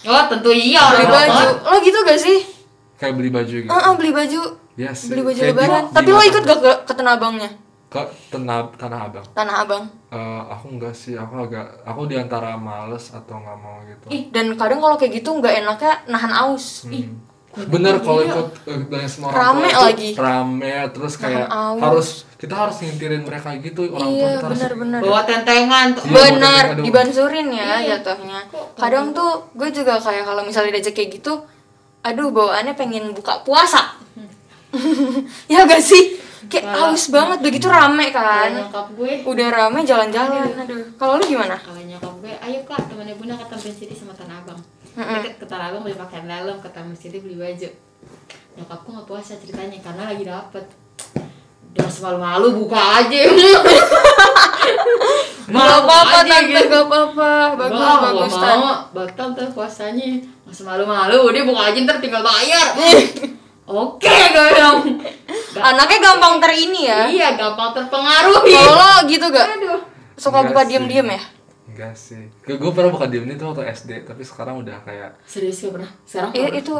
Oh, 0.02 0.22
tentu 0.26 0.50
iya. 0.50 0.82
beli 0.90 1.06
baju. 1.06 1.44
Lo 1.62 1.76
gitu 1.78 1.98
gak 2.02 2.18
sih? 2.18 2.42
Kayak 2.98 3.14
beli 3.14 3.30
baju 3.30 3.54
gitu. 3.54 3.70
Heeh, 3.70 3.92
beli 3.94 4.10
baju. 4.10 4.42
Sih. 4.90 5.08
Beli 5.08 5.22
baju 5.22 5.38
Kayak 5.38 5.54
lebaran. 5.54 5.82
di- 5.84 5.92
Tapi 5.94 6.04
di 6.04 6.12
lo 6.12 6.22
ikut 6.24 6.42
gak 6.42 6.58
ke, 6.58 6.72
ke 6.82 6.92
Tanah 6.92 7.12
Abangnya? 7.14 7.50
Ke 7.92 8.00
tanah 8.28 8.72
tanah 8.72 8.98
abang. 9.04 9.26
Tanah 9.30 9.54
Abang. 9.60 9.84
Eh, 10.08 10.42
aku 10.48 10.72
enggak 10.72 10.92
sih, 10.92 11.12
aku 11.12 11.44
agak 11.44 11.84
aku 11.84 12.08
di 12.08 12.16
antara 12.16 12.56
males 12.56 13.12
atau 13.12 13.36
nggak 13.36 13.58
mau 13.58 13.76
gitu. 13.84 14.06
Ih, 14.08 14.32
dan 14.32 14.56
kadang 14.56 14.80
kalau 14.80 14.96
kayak 14.96 15.12
gitu 15.14 15.28
nggak 15.30 15.60
enaknya 15.60 16.00
nahan 16.06 16.32
aus. 16.32 16.88
Hmm. 16.88 17.20
Bener 17.52 18.00
kalau 18.00 18.24
ikut 18.24 18.48
eh, 18.64 18.80
dari 18.88 19.04
semua 19.04 19.28
orang 19.28 19.60
Rame 19.60 19.68
tua 19.68 19.84
lagi. 19.84 20.10
rame 20.16 20.72
terus 20.88 21.20
kayak 21.20 21.52
harus 21.76 22.08
kita 22.34 22.54
harus 22.56 22.80
ngintirin 22.80 23.20
mereka 23.22 23.52
gitu 23.54 23.92
orang 23.92 24.00
tua 24.00 24.08
Iya, 24.08 24.30
harus 24.40 24.50
benar-benar. 24.56 25.00
Bawa 25.04 25.20
tentengan 25.22 25.86
tuh. 25.92 26.02
Iya, 26.02 26.16
Benar, 26.16 26.64
aduh. 26.72 26.80
dibansurin 26.80 27.48
ya 27.52 27.60
Iya. 27.76 28.00
jatuhnya. 28.00 28.40
Kadang 28.72 29.12
tuh 29.12 29.52
gue 29.52 29.68
juga 29.68 30.00
kayak 30.00 30.24
kalau 30.24 30.40
misalnya 30.40 30.72
diajak 30.72 30.96
kayak 30.96 31.12
gitu, 31.14 31.44
aduh 32.00 32.32
bawaannya 32.32 32.72
pengen 32.72 33.12
buka 33.12 33.44
puasa. 33.44 34.00
ya 35.52 35.62
gak 35.62 35.84
sih? 35.84 36.16
Kayak 36.42 36.64
Kalau- 36.66 36.90
haus 36.90 37.04
banget 37.08 37.38
begitu 37.40 37.66
rame 37.66 38.06
kan. 38.08 38.50
nyokap 38.50 38.86
gue, 38.92 39.12
Udah 39.22 39.48
rame 39.48 39.78
jalan-jalan. 39.82 40.48
Aduh. 40.56 40.82
Kalau 40.94 41.12
lu 41.16 41.24
gimana? 41.24 41.54
kalau 41.56 41.78
nyokap 41.78 42.14
gue, 42.18 42.32
ayo 42.40 42.58
kak 42.62 42.80
temannya 42.86 43.14
bunda 43.14 43.34
ke 43.34 43.46
Taman 43.46 43.72
City 43.72 43.92
sama 43.92 44.12
Tanah 44.12 44.38
Abang. 44.38 44.60
Mm-mm. 44.92 45.14
Deket 45.18 45.34
ke 45.36 45.46
Tanah 45.46 45.66
Abang 45.68 45.82
beli 45.82 45.94
pakaian 45.94 46.26
dalam, 46.26 46.56
ke 46.58 46.68
Taman 46.68 46.92
City 46.92 47.18
beli 47.18 47.36
baju. 47.36 47.68
Nyokapku 48.52 48.88
nggak 48.90 49.06
puasa 49.06 49.32
ceritanya 49.36 49.78
karena 49.78 50.02
lagi 50.06 50.24
dapet. 50.24 50.64
Udah 51.72 51.88
semalu-malu 51.88 52.48
buka 52.58 52.80
aja. 53.00 53.20
Gak 55.44 55.58
apa-apa 55.58 56.18
tante, 56.22 56.38
gitu. 56.48 56.64
gak 56.70 56.84
apa-apa. 56.86 57.32
Bagus, 57.58 57.76
Wah, 57.76 57.98
bagus 58.00 58.30
gak 58.30 58.40
Tan. 58.40 58.56
mau, 58.56 58.74
batal 58.90 59.28
tuh 59.34 59.48
puasanya. 59.52 60.08
Masih 60.44 60.64
malu-malu, 60.64 61.16
udah 61.28 61.42
buka 61.44 61.62
aja 61.68 61.78
ntar 61.82 61.98
tinggal 61.98 62.22
bayar. 62.22 62.66
Oke, 63.72 64.08
gue 64.32 64.46
bilang. 64.48 64.78
Gak- 65.52 65.64
Anaknya 65.66 65.98
gampang 66.00 66.34
ter 66.38 66.52
ini 66.54 66.80
ya. 66.84 67.00
Iya, 67.06 67.28
gampang 67.34 67.70
terpengaruhi. 67.72 68.52
Kalau 68.52 68.74
lo 68.74 68.90
gitu 69.04 69.26
gak? 69.28 69.48
Aduh. 69.52 69.80
Suka 70.14 70.38
buka 70.42 70.62
diem-diem 70.62 71.08
ya? 71.10 71.22
enggak 71.64 71.96
sih 71.96 72.28
gue, 72.42 72.52
gue 72.54 72.68
pernah 72.68 72.90
buka 72.90 73.06
diem 73.06 73.24
itu 73.26 73.40
waktu 73.40 73.64
SD 73.66 74.04
tapi 74.04 74.20
sekarang 74.20 74.60
udah 74.60 74.76
kayak 74.82 75.16
Serius 75.24 75.56
gak 75.58 75.72
pernah? 75.72 75.90
Sekarang 76.02 76.30
Iya 76.30 76.48
itu 76.54 76.74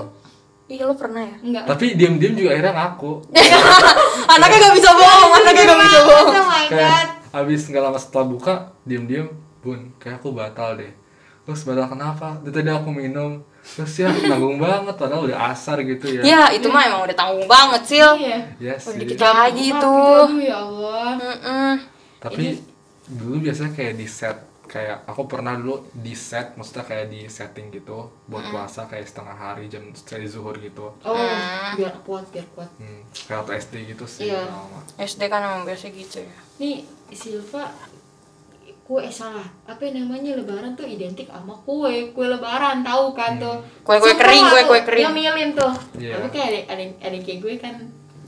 Iya 0.69 0.85
lo 0.85 0.93
pernah 0.93 1.23
ya? 1.23 1.37
Enggak. 1.39 1.65
tapi 1.65 1.97
diem 1.97 2.15
diem 2.15 2.35
juga 2.35 2.53
akhirnya 2.53 2.75
ngaku 2.75 3.13
Anaknya 4.33 4.59
gak 4.61 4.75
bisa 4.75 4.91
bohong, 4.93 5.31
anaknya 5.35 5.63
gak 5.65 5.81
bisa 5.81 6.01
bohong 6.03 6.29
Oh 6.31 6.45
my 6.45 6.63
god. 6.63 6.69
kayak 6.69 7.05
abis 7.33 7.61
nggak 7.65 7.81
lama 7.83 7.97
setelah 7.97 8.27
buka 8.27 8.55
diem 8.83 9.05
diem 9.07 9.29
bun 9.59 9.81
kayak 9.97 10.21
aku 10.21 10.29
batal 10.31 10.77
deh 10.77 10.93
terus 11.43 11.65
batal 11.65 11.89
kenapa 11.89 12.37
Dari 12.39 12.53
tadi 12.53 12.69
aku 12.69 12.91
minum 12.91 13.41
terus 13.63 13.95
ya 13.97 14.11
nanggung 14.11 14.59
banget 14.59 14.95
padahal 14.95 15.25
udah 15.25 15.51
asar 15.51 15.79
gitu 15.81 16.07
ya 16.11 16.23
Ya 16.23 16.43
itu 16.51 16.67
mah 16.67 16.83
emang 16.83 17.03
udah 17.03 17.15
tanggung 17.15 17.47
banget 17.47 17.83
Sil 17.87 18.11
Iya. 18.17 18.39
Iya 18.59 18.75
Udah 18.75 18.85
sih 18.85 18.99
dikit 18.99 19.19
lagi 19.19 19.67
Aduh 19.71 20.29
ya 20.37 20.57
Allah. 20.59 21.09
Mm-mm. 21.17 21.73
tapi 22.19 22.59
dulu 23.05 23.39
biasanya 23.41 23.71
kayak 23.71 23.95
di 23.95 24.07
set 24.07 24.39
kayak 24.65 25.05
aku 25.05 25.27
pernah 25.27 25.53
dulu 25.53 25.85
di 25.93 26.11
set 26.13 26.55
maksudnya 26.55 26.83
kayak 26.83 27.07
di 27.07 27.27
setting 27.27 27.69
gitu 27.71 28.09
buat 28.25 28.47
puasa 28.49 28.87
kayak 28.87 29.05
setengah 29.05 29.37
hari 29.37 29.67
jam 29.67 29.85
dari 30.03 30.25
zuhur 30.25 30.57
gitu 30.57 30.97
oh 30.97 31.15
biar 31.75 31.93
kuat 32.01 32.25
biar 32.31 32.47
kuat 32.53 32.71
hmm, 32.79 33.05
kayak 33.27 33.39
waktu 33.43 33.53
SD 33.59 33.75
gitu 33.91 34.05
sih 34.07 34.27
Iya. 34.27 34.49
lama. 34.49 34.81
SD 34.97 35.21
kan 35.27 35.41
emang 35.41 35.63
biasa 35.63 35.87
gitu 35.89 36.19
ya 36.21 36.35
nih 36.57 36.83
Silva 37.11 37.69
kue 38.93 39.01
eh, 39.01 39.09
salah. 39.09 39.49
Apa 39.65 39.89
namanya 39.89 40.37
lebaran 40.37 40.77
tuh 40.77 40.85
identik 40.85 41.33
sama 41.33 41.57
kue. 41.65 42.13
Kue 42.13 42.29
lebaran 42.29 42.85
tahu 42.85 43.17
kan 43.17 43.41
tuh? 43.41 43.65
Kue-kue 43.81 44.13
Suka 44.13 44.21
kering, 44.21 44.45
lah 44.45 44.53
kue-kue 44.53 44.77
tuh 44.77 44.85
kering. 44.85 45.05
nyemilin 45.09 45.51
tuh. 45.57 45.73
Iya. 45.97 46.21
tapi 46.21 46.29
kayak 46.29 46.45
ada 46.45 46.61
ada 46.77 46.85
ada 47.01 47.15
yang 47.17 47.25
kayak 47.25 47.39
gue 47.41 47.55
kan 47.57 47.75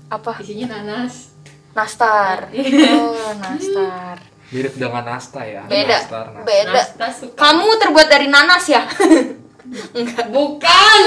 apa? 0.08 0.32
isinya 0.40 0.66
nanas. 0.72 1.36
Nastar. 1.76 2.48
Oh 2.96 3.28
nastar. 3.36 4.16
Mirip 4.48 4.72
dengan 4.72 5.04
Nasta 5.04 5.44
ya. 5.44 5.68
Beda. 5.68 6.00
Nastar, 6.00 6.26
Nastar. 6.32 6.46
beda. 6.48 6.72
Nasta 6.72 7.06
suka. 7.12 7.36
Kamu 7.36 7.68
terbuat 7.76 8.08
dari 8.08 8.26
nanas 8.32 8.64
ya? 8.64 8.88
Bukan. 10.36 11.00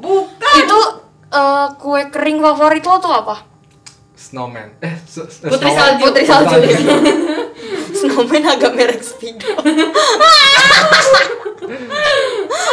Bukan. 0.00 0.56
Itu 0.56 0.80
eh, 1.28 1.66
kue 1.76 2.02
kering 2.08 2.40
favorit 2.40 2.80
lo 2.80 2.96
tuh 2.96 3.12
apa? 3.12 3.36
Snowman. 4.16 4.72
Eh 4.80 4.94
Putri 5.04 5.28
Snowman. 5.68 5.76
salju. 5.76 6.02
Putri 6.08 6.24
salju. 6.24 6.58
snowman 7.94 8.44
agak 8.46 8.72
merek 8.74 9.02
speedo. 9.02 9.46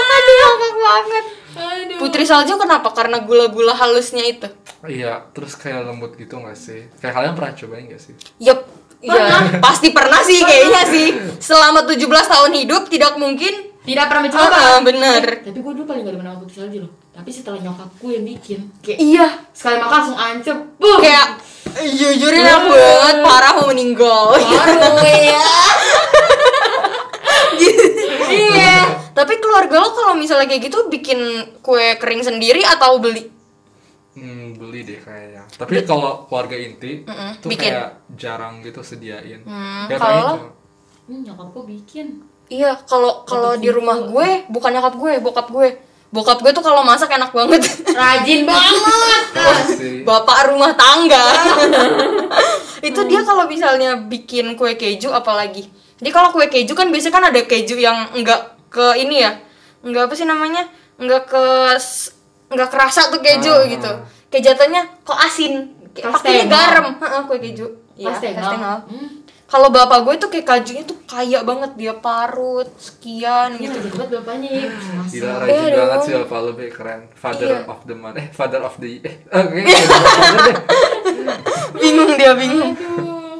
Aduh 0.07 0.35
ngakak 0.37 0.73
banget. 0.77 1.25
Aduh. 1.57 1.97
Putri 2.01 2.23
salju 2.25 2.57
kenapa? 2.57 2.89
Karena 2.93 3.21
gula-gula 3.21 3.73
halusnya 3.73 4.23
itu. 4.25 4.47
Iya 4.85 5.25
terus 5.33 5.57
kayak 5.57 5.89
lembut 5.89 6.13
gitu 6.15 6.37
gak 6.39 6.57
sih? 6.57 6.85
Kayak 7.01 7.13
kalian 7.17 7.33
pernah 7.33 7.53
cobain 7.57 7.85
gak 7.89 8.01
sih? 8.01 8.13
Yup, 8.39 8.59
ya 9.01 9.57
pasti 9.57 9.89
pernah 9.91 10.21
sih 10.21 10.39
kayaknya 10.41 10.83
sih. 10.87 11.07
Selama 11.41 11.83
17 11.85 11.97
tahun 12.07 12.51
hidup 12.63 12.89
tidak 12.89 13.17
mungkin. 13.17 13.66
Tidak 13.87 14.05
pernah 14.05 14.19
Ah, 14.19 14.25
mencoba 14.27 14.59
bener. 14.83 15.23
tapi 15.41 15.57
gue 15.57 15.73
dulu 15.73 15.85
paling 15.85 16.03
gak 16.03 16.13
demen 16.13 16.25
sama 16.25 16.37
putri 16.37 16.53
salju 16.53 16.77
loh 16.83 16.91
tapi 17.09 17.29
setelah 17.31 17.59
nyokap 17.59 17.89
gue 17.95 18.11
yang 18.11 18.25
bikin 18.27 18.59
kayak 18.79 18.97
Iya, 18.99 19.27
sekali 19.49 19.75
makan 19.77 19.89
langsung 19.89 20.17
ancep 20.19 20.57
Buh. 20.75 20.99
kayak 20.99 21.27
jujurin 21.89 22.43
aku 22.43 22.67
banget 22.69 23.17
parah 23.21 23.51
mau 23.53 23.67
meninggal. 23.67 24.35
baru 24.35 24.97
ya 25.23 25.41
iya. 28.29 28.75
Tapi 29.11 29.33
keluarga 29.37 29.81
lo 29.81 29.89
kalau 29.91 30.13
misalnya 30.13 30.45
kayak 30.45 30.63
gitu 30.63 30.87
bikin 30.87 31.19
kue 31.59 31.97
kering 31.97 32.21
sendiri 32.21 32.61
atau 32.61 33.01
beli? 33.01 33.25
Hmm, 34.13 34.53
beli 34.53 34.81
deh 34.81 34.97
kayaknya. 34.97 35.45
Tapi 35.51 35.85
kalau 35.85 36.25
keluarga 36.25 36.53
inti 36.53 37.01
Mm-mm, 37.01 37.31
tuh 37.37 37.49
bikin. 37.49 37.73
kayak 37.73 37.89
jarang 38.13 38.61
gitu 38.61 38.81
sediain. 38.81 39.41
Hmm, 39.41 39.85
kalau 39.91 40.53
hmm, 41.09 41.25
gue 41.25 41.63
bikin 41.67 42.21
Iya, 42.47 42.79
kalau 42.83 43.23
kalau 43.23 43.55
di 43.55 43.67
rumah 43.67 43.99
gue 43.99 44.47
bukan 44.47 44.71
nyokap 44.71 44.95
gue, 44.95 45.13
bokap 45.19 45.47
gue. 45.49 45.69
Bokap 46.07 46.39
gue 46.39 46.51
tuh 46.51 46.63
kalau 46.63 46.79
masak 46.81 47.11
enak 47.11 47.31
banget. 47.31 47.59
rajin 47.91 48.47
banget 48.47 49.23
Iya. 49.35 50.03
Bapak 50.03 50.47
rumah 50.47 50.71
tangga. 50.73 51.19
itu 52.79 52.99
dia 53.03 53.21
kalau 53.21 53.43
misalnya 53.45 53.99
bikin 53.99 54.55
kue 54.55 54.73
keju 54.73 55.11
apalagi. 55.11 55.67
Jadi 55.97 56.09
kalau 56.09 56.31
kue 56.31 56.47
keju 56.47 56.71
kan 56.71 56.87
biasanya 56.87 57.13
kan 57.13 57.25
ada 57.25 57.41
keju 57.41 57.75
yang 57.75 58.13
enggak 58.13 58.39
ke 58.69 58.95
ini 58.97 59.21
ya. 59.21 59.35
Enggak 59.81 60.07
apa 60.07 60.13
sih 60.15 60.23
namanya? 60.23 60.63
Enggak 60.95 61.27
ke 61.27 61.43
enggak 62.47 62.69
kerasa 62.69 63.11
tuh 63.11 63.19
keju 63.19 63.51
Ah. 63.51 63.67
gitu. 63.67 63.91
Kayak 64.29 64.43
jatuhnya 64.47 64.81
kok 65.03 65.17
asin. 65.17 65.75
Pakainya 65.91 66.45
garam, 66.45 66.93
Heeh, 66.95 67.21
kue 67.25 67.37
keju. 67.41 67.65
Iya, 67.97 68.13
Kastengel. 68.13 68.37
kastengel. 68.37 68.75
Hmm. 68.85 69.09
Kalau 69.47 69.71
bapak 69.71 70.03
gue 70.03 70.15
tuh 70.17 70.27
kayak 70.27 70.43
kajunya 70.45 70.83
tuh 70.83 70.99
kaya 71.03 71.39
banget 71.41 71.71
dia 71.73 71.95
parut 71.95 72.67
sekian 72.75 73.55
Ini 73.55 73.63
gitu. 73.63 73.79
banget 73.89 74.07
bapaknya 74.13 74.49
ya 74.51 74.67
Gila 75.07 75.33
rajin 75.39 75.47
Iya 75.47 75.71
banget 75.73 75.87
dong. 75.93 76.03
sih 76.03 76.13
Bapak 76.19 76.39
lebih 76.45 76.67
keren. 76.69 77.01
Father 77.13 77.47
Iya. 77.47 77.59
of 77.65 77.79
the 77.81 77.95
month. 77.95 78.15
Eh, 78.15 78.27
father 78.29 78.59
of 78.59 78.75
the 78.75 78.89
eh 78.99 78.99
deh. 78.99 79.15
Bingung 81.73 82.11
dia 82.11 82.33
bingung. 82.33 82.73
Aduh. 82.73 83.39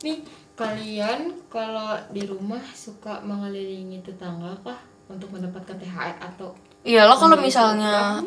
Nih, 0.00 0.16
kalian 0.54 1.20
kalau 1.46 1.98
di 2.08 2.22
rumah 2.22 2.62
suka 2.70 3.20
mengelilingi 3.20 4.00
tetangga 4.00 4.56
kah 4.62 4.78
untuk 5.08 5.28
mendapatkan 5.28 5.74
THR 5.74 6.16
atau 6.24 6.56
Iya 6.80 7.04
lo 7.04 7.18
kalau 7.18 7.36
misalnya 7.36 8.22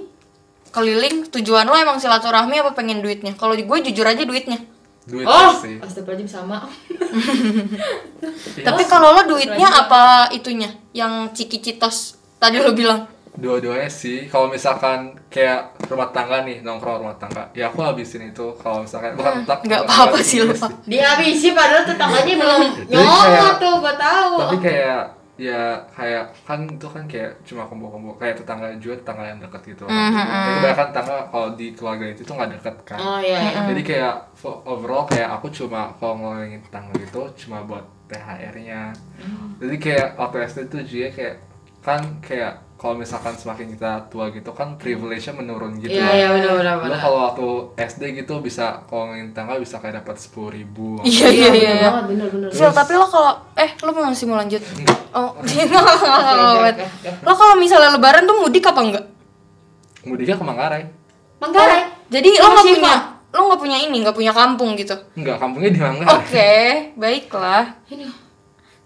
keliling 0.69 1.25
tujuan 1.29 1.65
lo 1.65 1.73
emang 1.73 1.97
silaturahmi 1.97 2.59
apa 2.59 2.71
pengen 2.71 3.01
duitnya? 3.01 3.33
Kalau 3.33 3.55
di 3.55 3.63
gue 3.63 3.77
jujur 3.81 4.05
aja 4.05 4.21
duitnya. 4.21 4.59
Duit 5.01 5.25
Oh, 5.25 5.49
sih. 5.55 5.77
astagfirullahaladzim 5.77 6.29
sama. 6.29 6.61
Tapi 8.61 8.83
kalau 8.85 9.13
lo 9.13 9.25
duitnya 9.25 9.67
apa 9.67 10.29
itunya? 10.29 10.69
Yang 10.91 11.13
ciki-citos 11.35 11.97
tadi 12.37 12.57
lo 12.57 12.71
bilang. 12.71 13.09
Dua-duanya 13.31 13.87
sih. 13.87 14.27
Kalau 14.27 14.45
misalkan 14.45 15.15
kayak 15.25 15.73
rumah 15.87 16.11
tangga 16.11 16.43
nih, 16.43 16.59
nongkrong 16.61 16.99
rumah 16.99 17.15
tangga. 17.15 17.47
Ya 17.51 17.71
aku 17.71 17.79
habisin 17.79 18.27
itu 18.27 18.51
kalau 18.59 18.83
misalkan 18.83 19.15
bukan 19.15 19.47
tak 19.47 19.63
nggak 19.63 19.81
bukan 19.81 19.89
apa-apa 19.89 20.19
sih 20.19 20.43
lo. 20.43 20.51
juga 20.51 20.67
Dihabisi 20.83 21.49
padahal 21.55 21.83
tetangganya 21.87 22.33
belum 22.35 22.61
nyolot 22.91 23.55
tuh, 23.57 23.73
gua 23.79 23.93
tahu. 23.95 24.31
tapi 24.37 24.57
kayak 24.61 25.01
ya 25.41 25.81
kayak 25.89 26.29
kan 26.45 26.69
itu 26.69 26.85
kan 26.85 27.09
kayak 27.09 27.33
cuma 27.41 27.65
kumpul-kumpul 27.65 28.13
kayak 28.21 28.37
tetangga 28.37 28.69
juga 28.77 29.01
tetangga 29.01 29.25
yang 29.25 29.41
dekat 29.41 29.73
gitu 29.73 29.89
kan. 29.89 30.13
Jadi 30.13 30.53
kebanyakan 30.61 30.87
tetangga 30.93 31.17
kalau 31.33 31.49
di 31.57 31.67
keluarga 31.73 32.05
itu 32.05 32.21
tuh 32.21 32.33
nggak 32.37 32.51
deket 32.61 32.75
kan. 32.85 32.97
Oh 33.01 33.17
iya. 33.17 33.39
iya. 33.49 33.61
Jadi 33.73 33.81
kayak 33.81 34.15
overall 34.69 35.09
kayak 35.09 35.33
aku 35.33 35.49
cuma 35.49 35.89
kalau 35.97 36.21
ngelilingin 36.21 36.61
tetangga 36.61 36.93
itu 37.01 37.21
cuma 37.41 37.65
buat 37.65 37.81
THR-nya. 38.05 38.93
Jadi 39.57 39.75
kayak 39.81 40.07
waktu 40.21 40.37
SD 40.45 40.59
tuh 40.69 40.81
juga 40.85 41.09
kayak 41.09 41.35
kan 41.81 42.01
kayak 42.21 42.53
kalau 42.81 42.97
misalkan 42.97 43.37
semakin 43.37 43.77
kita 43.77 44.09
tua 44.09 44.33
gitu 44.33 44.49
kan 44.57 44.73
privilege-nya 44.73 45.37
menurun 45.37 45.77
gitu. 45.77 45.93
Iya, 45.93 46.17
iya 46.17 46.27
benar 46.33 46.57
benar 46.57 46.75
Lo 46.81 46.89
benar. 46.89 46.97
kalau 46.97 47.17
waktu 47.29 47.47
SD 47.77 48.25
gitu 48.25 48.41
bisa 48.41 48.81
kalau 48.89 49.13
ngelilingin 49.13 49.37
tetangga 49.37 49.61
bisa 49.61 49.77
kayak 49.77 50.01
dapat 50.01 50.17
sepuluh 50.17 50.49
ribu. 50.49 50.97
Iya 51.05 51.29
iya 51.29 51.49
iya. 51.53 51.89
benar 52.01 52.25
iya. 52.33 52.49
Sil, 52.49 52.73
tapi 52.73 52.97
lo 52.97 53.05
kalau 53.05 53.37
eh 53.53 53.77
lo 53.85 53.93
mau 53.93 54.09
masih 54.09 54.25
mau 54.25 54.41
lanjut? 54.41 54.65
Oh, 55.13 55.29
oke, 55.37 55.61
nggak 55.61 55.77
oke, 55.77 56.73
oke. 56.73 57.09
Lo 57.21 57.33
kalau 57.37 57.55
misalnya 57.61 57.93
lebaran 57.93 58.25
tuh 58.25 58.35
mudik 58.41 58.65
apa 58.65 58.81
enggak? 58.81 59.05
Mudiknya 60.01 60.35
ke 60.41 60.45
Manggarai. 60.49 60.83
Manggarai. 61.37 61.81
Jadi 62.09 62.29
lo 62.41 62.47
nggak 62.49 62.65
punya 62.65 62.95
lo 63.29 63.41
nggak 63.45 63.61
punya 63.61 63.77
ini, 63.77 63.97
nggak 64.01 64.17
punya 64.17 64.33
kampung 64.33 64.73
gitu. 64.73 64.97
Enggak, 65.13 65.37
kampungnya 65.37 65.69
di 65.69 65.77
Manggarai. 65.85 66.17
Oke, 66.17 66.53
baiklah. 66.97 67.77
Aduh. 67.93 68.30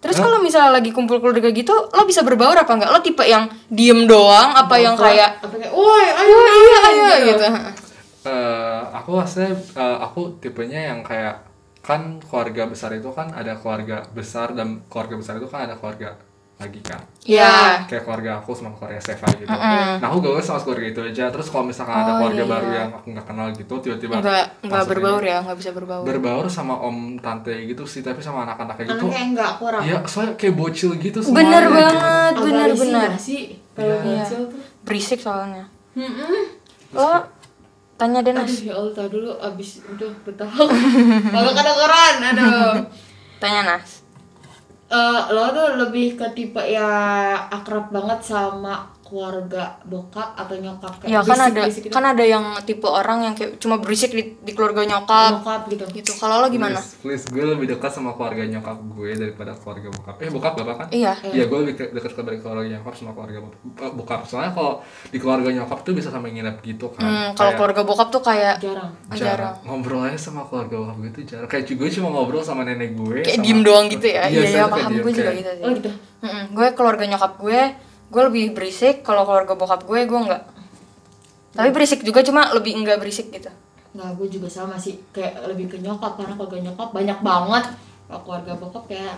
Terus 0.05 0.21
kalau 0.21 0.37
misalnya 0.37 0.77
lagi 0.77 0.93
kumpul 0.93 1.17
keluarga 1.17 1.49
gitu, 1.49 1.73
lo 1.73 2.03
bisa 2.05 2.21
berbaur 2.21 2.53
apa 2.53 2.69
enggak? 2.77 2.89
Lo 2.93 3.01
tipe 3.01 3.25
yang 3.25 3.49
diem 3.65 4.05
doang 4.05 4.53
apa 4.53 4.77
yang 4.77 4.93
kayak 4.93 5.41
apa 5.41 5.55
kayak, 5.57 5.73
"Woi, 5.73 6.05
ayo, 6.05 6.37
iya 6.45 6.77
ayo 6.85 7.05
gitu. 7.25 7.45
Eh, 8.25 8.81
aku 8.93 9.21
aslinya 9.21 9.53
eh, 9.53 9.97
aku 10.01 10.37
tipenya 10.41 10.93
yang 10.93 11.01
kayak 11.05 11.45
kan 11.85 12.17
keluarga 12.21 12.65
besar 12.65 12.93
itu 12.97 13.09
kan 13.13 13.29
ada 13.33 13.53
keluarga 13.61 14.01
besar 14.09 14.57
dan 14.57 14.81
keluarga 14.89 15.21
besar 15.21 15.37
itu 15.37 15.45
kan 15.45 15.69
ada 15.69 15.77
keluarga 15.77 16.17
lagi 16.55 16.79
kan 16.79 17.03
Iya. 17.21 17.83
kayak 17.83 18.03
keluarga 18.03 18.39
aku 18.39 18.51
sama 18.51 18.71
keluarga 18.71 18.95
Seva 18.97 19.27
gitu 19.29 19.43
nah 19.43 19.99
aku 20.01 20.17
gaul 20.19 20.39
sama 20.39 20.55
keluarga 20.57 20.87
itu 20.87 21.01
aja 21.03 21.27
terus 21.27 21.47
kalau 21.47 21.65
misalkan 21.65 21.91
ada 21.93 22.07
Oh, 22.07 22.17
keluarga 22.17 22.39
iya, 22.39 22.47
baru 22.47 22.69
yang 22.71 22.89
aku 22.93 23.07
nggak 23.11 23.25
kenal 23.25 23.47
gitu 23.51 23.73
tiba-tiba 23.77 24.13
masuk 24.63 24.87
berbaur 24.89 25.19
ini. 25.19 25.29
ya, 25.29 25.37
enggak 25.41 25.57
bisa 25.57 25.71
berbaur. 25.71 26.03
berbaur 26.05 26.45
sama 26.47 26.73
om 26.77 26.97
tante 27.17 27.51
gitu 27.65 27.83
sih 27.83 27.99
tapi 27.99 28.19
sama 28.19 28.45
anak-anaknya 28.45 28.85
gitu 28.87 29.03
Anaknya 29.05 29.23
enggak 29.27 29.51
kurang. 29.57 29.81
Iya, 29.83 29.97
soalnya 30.05 30.33
kayak 30.35 30.55
bocil 30.55 30.91
gitu 30.95 31.19
semuanya. 31.19 31.35
Bener 31.41 31.63
gitu. 31.63 31.75
banget, 31.75 32.31
Agak 32.31 32.41
bener 32.41 32.67
risih 32.67 32.79
bener. 32.81 33.09
sih 33.17 33.41
kalau 33.73 33.95
Iya. 33.97 34.05
bocil 34.15 34.41
tuh. 34.47 34.61
Berisik 34.81 35.19
soalnya. 35.19 35.63
Mm-mm. 35.93 36.33
Lo 36.93 37.09
tanya 37.95 38.19
deh 38.21 38.31
Nas. 38.31 38.45
Aduh 38.45 38.61
ya 38.61 38.73
Allah, 38.73 38.93
tahu 38.93 39.07
dulu 39.09 39.29
abis 39.41 39.69
udah 39.83 40.11
betah. 40.21 40.51
Kalau 41.33 41.51
kedengeran, 41.51 42.15
aduh. 42.25 42.75
Tanya 43.37 43.61
Nas. 43.65 44.04
Eh, 44.85 45.21
lo 45.33 45.49
tuh 45.49 45.81
lebih 45.81 46.13
ke 46.13 46.27
tipe 46.37 46.61
ya 46.61 46.85
akrab 47.49 47.89
banget 47.89 48.19
sama 48.21 48.85
keluarga 49.05 49.77
bokap 49.85 50.33
atau 50.33 50.57
nyokap 50.57 50.97
Ya 51.05 51.21
kan 51.21 51.37
ada 51.39 51.69
gitu? 51.69 51.87
kan 51.87 52.01
ada 52.03 52.25
yang 52.25 52.41
tipe 52.61 52.83
orang 52.83 53.21
yang 53.21 53.33
kayak 53.33 53.55
cuma 53.55 53.77
berisik 53.77 54.09
di, 54.09 54.33
di 54.35 54.51
keluarga 54.51 54.81
nyokap 54.81 55.39
nyokap 55.39 55.61
gitu. 55.69 55.85
gitu. 55.93 56.11
Kalau 56.17 56.41
lo 56.41 56.49
gimana? 56.49 56.75
Please, 56.75 56.97
please, 56.99 57.25
gue 57.29 57.45
lebih 57.45 57.69
dekat 57.69 57.93
sama 57.93 58.11
keluarga 58.11 58.41
nyokap 58.43 58.73
gue 58.81 59.09
daripada 59.13 59.53
keluarga 59.53 59.87
bokap. 59.91 60.15
Eh, 60.17 60.29
bokap 60.29 60.53
bapak 60.55 60.75
kan? 60.75 60.87
Iya. 60.89 61.13
Iya, 61.23 61.45
gue 61.45 61.57
lebih 61.59 61.73
ke- 61.75 61.91
dekat 61.91 62.11
keluarga 62.11 62.41
keluarga 62.41 62.67
nyokap 62.71 62.93
sama 62.93 63.11
keluarga 63.13 63.37
eh, 63.45 63.91
bokap. 63.93 64.19
Soalnya 64.25 64.51
kalau 64.51 64.73
di 65.05 65.17
keluarga 65.17 65.49
nyokap 65.53 65.79
tuh 65.79 65.93
bisa 65.93 66.09
sampai 66.09 66.29
nginep 66.31 66.57
gitu 66.63 66.89
kan. 66.89 67.05
Hmm, 67.05 67.29
kalau 67.31 67.37
Kayak 67.45 67.55
keluarga 67.55 67.81
bokap 67.85 68.07
tuh 68.09 68.21
kayak 68.21 68.55
Jarang. 68.57 68.89
jarang. 69.13 69.55
Ngobrol 69.61 70.01
aja 70.03 70.17
sama 70.19 70.41
keluarga 70.43 70.81
bokap 70.81 70.97
gue 70.99 71.11
tuh 71.13 71.23
jarang. 71.25 71.47
Kayak 71.47 71.63
gue 71.71 71.89
cuma 71.93 72.09
ngobrol 72.09 72.41
sama 72.41 72.65
nenek 72.65 72.97
gue. 72.97 73.21
Kayak 73.21 73.37
sama- 73.37 73.45
diem 73.45 73.59
doang 73.61 73.85
gitu 73.85 74.07
ya. 74.07 74.23
Iya, 74.25 74.41
iya, 74.41 74.49
kayak 74.49 74.67
paham 74.67 74.91
gue 74.95 75.11
juga 75.13 75.23
kayak- 75.23 75.37
gitu 75.37 75.51
sih. 75.51 75.61
Oh 75.61 75.71
gitu. 75.71 75.91
Mm-mm. 76.25 76.43
Gue 76.51 76.67
keluarga 76.73 77.05
nyokap 77.05 77.33
gue, 77.37 77.59
gue 78.07 78.21
lebih 78.23 78.53
berisik. 78.53 79.01
Kalau 79.01 79.23
keluarga 79.23 79.53
bokap 79.53 79.81
gue, 79.83 79.99
gue 80.03 80.19
enggak. 80.19 80.43
Tapi 81.51 81.69
berisik 81.71 82.03
juga 82.03 82.19
cuma 82.19 82.51
lebih 82.51 82.75
enggak 82.75 82.99
berisik 82.99 83.31
gitu. 83.31 83.47
Nah, 83.95 84.11
gue 84.11 84.27
juga 84.27 84.51
sama 84.51 84.75
sih 84.75 84.99
kayak 85.09 85.47
lebih 85.47 85.71
ke 85.71 85.77
nyokap 85.79 86.19
karena 86.19 86.35
keluarga 86.35 86.59
nyokap 86.61 86.89
banyak 86.91 87.19
banget. 87.21 87.65
Kalau 88.05 88.21
keluarga 88.21 88.51
bokap 88.55 88.83
kayak 88.85 89.15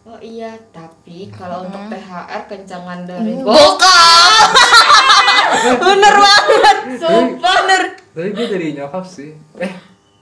oh 0.00 0.16
iya 0.16 0.56
tapi 0.70 1.28
kalau 1.28 1.66
untuk 1.66 1.82
THR 1.90 2.42
kencangan 2.48 3.04
dari 3.04 3.36
Mm. 3.36 3.44
bokap 3.44 4.48
Bokap. 4.48 4.48
Bener 5.82 6.14
banget. 6.14 6.76
sumpah 6.96 7.56
Bener. 7.58 7.82
Tapi 8.14 8.28
gue 8.32 8.46
dari 8.48 8.66
nyokap 8.72 9.04
sih. 9.04 9.34
Eh, 9.58 9.72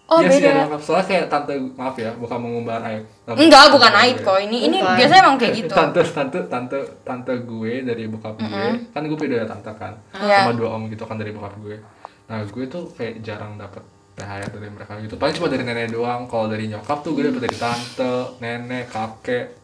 Oh, 0.09 0.19
iya 0.19 0.33
sih 0.33 0.41
beda. 0.41 0.65
nyokap. 0.65 0.81
Soalnya 0.81 1.05
kayak 1.05 1.25
tante, 1.29 1.53
maaf 1.77 1.93
ya, 1.95 2.09
bukan 2.17 2.39
mengumbar 2.41 2.81
aib. 2.83 3.05
Tante- 3.23 3.45
Enggak, 3.45 3.69
bukan 3.69 3.93
aib 3.95 4.17
kok. 4.19 4.41
Ini 4.41 4.59
ini 4.65 4.77
Bukan. 4.81 4.97
biasanya 4.97 5.21
emang 5.21 5.37
kayak 5.37 5.53
gitu. 5.55 5.73
Tante, 5.75 6.01
tante, 6.03 6.39
tante, 6.49 6.79
tante 7.05 7.33
gue 7.39 7.73
dari 7.83 8.09
bokap 8.09 8.35
gue. 8.39 8.65
Kan 8.89 9.03
gue 9.05 9.19
beda 9.19 9.45
tante 9.45 9.69
kan. 9.71 9.93
Iya. 10.15 10.39
Sama 10.43 10.57
dua 10.57 10.69
om 10.73 10.89
gitu 10.89 11.05
kan 11.05 11.15
dari 11.15 11.29
bokap 11.29 11.61
gue. 11.61 11.77
Nah, 12.25 12.41
gue 12.41 12.65
tuh 12.67 12.89
kayak 12.91 13.21
jarang 13.21 13.55
dapet 13.55 13.85
THR 14.15 14.49
dari 14.51 14.69
mereka 14.69 14.97
gitu. 14.99 15.15
Paling 15.15 15.35
cuma 15.35 15.47
dari 15.47 15.63
nenek 15.63 15.93
doang. 15.93 16.25
Kalau 16.25 16.49
dari 16.49 16.65
nyokap 16.67 17.05
tuh 17.05 17.13
gue 17.13 17.25
dapet 17.25 17.45
dari 17.45 17.57
tante, 17.57 18.13
nenek, 18.41 18.89
kakek, 18.89 19.61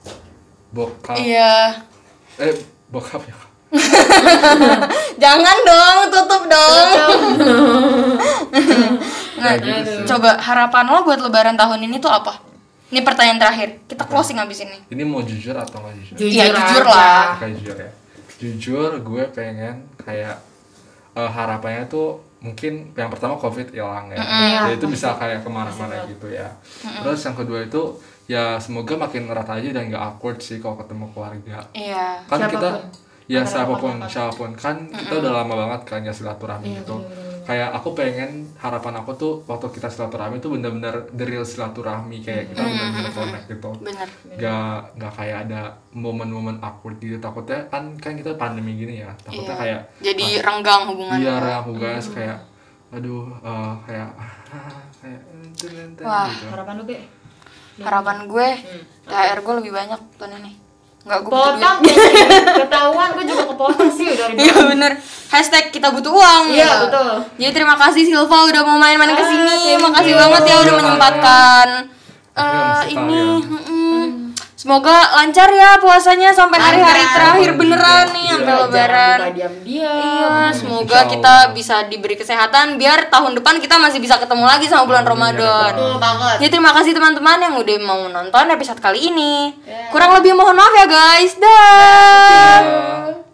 bokap. 0.71 1.17
Iya. 1.17 1.81
Eh, 2.37 2.53
bokap 2.87 3.25
ya. 3.25 3.37
Jangan 5.19 5.57
dong, 5.65 5.99
tutup 6.07 6.43
dong. 6.47 6.89
nah, 9.37 9.53
gitu 9.55 9.93
coba 10.07 10.37
harapan 10.39 10.85
lo 10.87 10.99
buat 11.03 11.21
lebaran 11.21 11.55
tahun 11.55 11.81
ini 11.83 11.97
tuh 11.97 12.09
apa? 12.09 12.39
Ini 12.87 13.01
pertanyaan 13.01 13.39
terakhir. 13.39 13.69
Kita 13.85 14.05
closing 14.05 14.37
abis 14.37 14.63
ini. 14.63 14.79
Ini 14.87 15.03
mau 15.03 15.19
jujur 15.21 15.53
atau 15.53 15.79
nggak 15.79 15.95
jujur? 15.97 16.15
jujur, 16.17 16.31
Iya, 16.31 16.45
jujur 16.49 16.85
aja. 16.85 16.93
lah. 16.93 17.27
kayak 17.37 17.53
jujur 17.59 17.77
ya 17.77 17.91
jujur 18.35 18.91
gue 19.01 19.23
pengen 19.31 19.77
kayak 19.97 20.37
eh, 21.13 21.31
harapannya 21.31 21.87
tuh 21.87 22.19
mungkin 22.39 22.93
yang 22.93 23.09
pertama 23.09 23.35
covid 23.35 23.71
hilang 23.71 24.11
ya 24.11 24.19
Iya, 24.19 24.61
ya 24.61 24.73
itu 24.75 24.85
bisa 24.87 25.15
kayak 25.15 25.41
ke 25.41 25.49
mana-mana 25.49 26.05
gitu 26.05 26.29
ya 26.29 26.53
terus 27.01 27.21
yang 27.21 27.33
kedua 27.33 27.63
itu 27.63 27.97
ya 28.25 28.59
semoga 28.59 28.99
makin 28.99 29.27
erat 29.27 29.49
aja 29.49 29.69
dan 29.71 29.89
gak 29.89 30.03
awkward 30.03 30.39
sih 30.39 30.59
kalau 30.59 30.77
ketemu 30.77 31.09
keluarga 31.11 31.65
Iya. 31.73 32.21
kan 32.23 32.39
kita 32.43 32.69
Siapa 32.69 32.85
pun. 32.85 32.85
ya 33.25 33.39
Antara 33.41 33.49
siapa 33.49 33.75
pun 33.75 33.95
siapa 34.05 34.33
pun 34.35 34.51
kan 34.53 34.77
kita 34.91 35.15
udah 35.17 35.33
lama 35.35 35.55
banget 35.57 35.81
kan 35.87 36.01
ya 36.01 36.13
silaturahmi 36.13 36.67
gitu 36.77 36.97
kayak 37.45 37.71
aku 37.73 37.93
pengen 37.93 38.31
harapan 38.57 38.95
aku 38.97 39.11
tuh 39.15 39.33
waktu 39.45 39.69
kita 39.71 39.87
silaturahmi 39.87 40.37
tuh 40.39 40.51
bener-bener 40.51 41.07
the 41.11 41.23
real 41.23 41.43
silaturahmi 41.43 42.19
kayak 42.19 42.49
kita 42.49 42.61
bener-bener 42.61 43.11
connect 43.11 43.47
gitu 43.47 43.71
Bener. 43.79 44.09
nggak 44.27 44.77
nggak 44.97 45.13
kayak 45.13 45.39
ada 45.45 45.61
momen-momen 45.91 46.57
awkward 46.59 46.97
gitu 46.97 47.17
takutnya 47.19 47.69
kan 47.69 47.95
kan 47.97 48.13
kita 48.15 48.33
pandemi 48.35 48.75
gini 48.75 49.01
ya 49.01 49.13
takutnya 49.19 49.45
Iya. 49.47 49.61
kayak 49.61 49.81
Jadi 50.01 50.27
renggang 50.41 50.83
hubungan. 50.87 51.17
biar 51.17 51.45
aku 51.61 51.73
guys 51.75 52.09
kayak 52.09 52.39
aduh 52.91 53.27
eh, 53.39 53.73
kayak 53.85 54.11
kayak 55.01 55.21
Wah. 56.01 56.29
gitu. 56.29 56.47
harapan 56.49 56.75
lu 56.77 56.85
be 56.85 56.97
Harapan 57.75 58.19
gue 58.25 58.49
THR 59.05 59.39
gue 59.43 59.55
lebih 59.59 59.73
banyak 59.75 60.01
tahun 60.15 60.39
ini. 60.41 60.53
Enggak 61.05 61.21
gue 61.21 61.31
potong 61.31 61.79
ketahuan 62.65 63.09
gue 63.13 63.25
juga 63.27 63.45
kepotong 63.47 63.89
sih 63.93 64.09
dari 64.11 64.41
Iya 64.41 64.57
bener. 64.65 64.93
Hashtag 65.29 65.69
kita 65.69 65.93
butuh 65.93 66.09
uang. 66.11 66.45
Iya, 66.49 66.89
betul. 66.89 67.11
Jadi 67.37 67.53
terima 67.53 67.77
kasih 67.77 68.03
Silva 68.03 68.39
udah 68.47 68.63
mau 68.63 68.79
main-main 68.79 69.13
ke 69.13 69.19
Ah, 69.19 69.29
sini. 69.29 69.45
thank 69.45 69.83
Makasih 69.85 70.15
banget 70.15 70.43
ya 70.43 70.57
udah 70.57 70.65
Iya, 70.65 70.81
menyempatkan. 70.81 71.69
Masih 72.35 72.89
ini. 72.97 73.21
Semoga 74.65 74.97
lancar 75.13 75.53
ya 75.53 75.77
puasanya 75.77 76.33
sampai 76.33 76.57
hari-hari 76.57 77.05
terakhir 77.05 77.51
beneran 77.53 78.09
nih 78.09 78.23
Iya, 78.25 78.33
sampai 78.33 78.49
jangan 78.49 78.65
lebaran. 78.65 79.19
diam-diam 79.37 79.93
Iya, 80.01 80.37
semoga 80.51 80.99
kita 81.05 81.35
bisa 81.53 81.85
diberi 81.85 82.17
kesehatan 82.17 82.81
biar 82.81 83.13
tahun 83.13 83.37
depan 83.37 83.61
kita 83.61 83.77
masih 83.77 84.01
bisa 84.01 84.17
ketemu 84.17 84.49
lagi 84.49 84.65
sama 84.65 84.89
bulan 84.89 85.05
ya 85.05 85.11
Ramadan. 85.13 85.69
Rabbal 85.69 85.77
betul 85.77 85.95
banget 86.01 86.37
Jadi 86.41 86.51
terima 86.51 86.73
kasih 86.73 86.93
teman-teman 86.93 87.39
yang 87.39 87.55
udah 87.55 87.77
mau 87.79 88.01
nonton 88.09 88.45
episode 88.49 88.81
kali 88.81 89.05
ini. 89.05 89.53
Ya. 89.63 89.93
Kurang 89.93 90.17
lebih 90.17 90.33
mohon 90.33 90.57
maaf 90.57 90.73
ya 90.73 90.87
guys. 90.89 91.37
Dah. 91.37 92.57
Ya. 92.65 93.34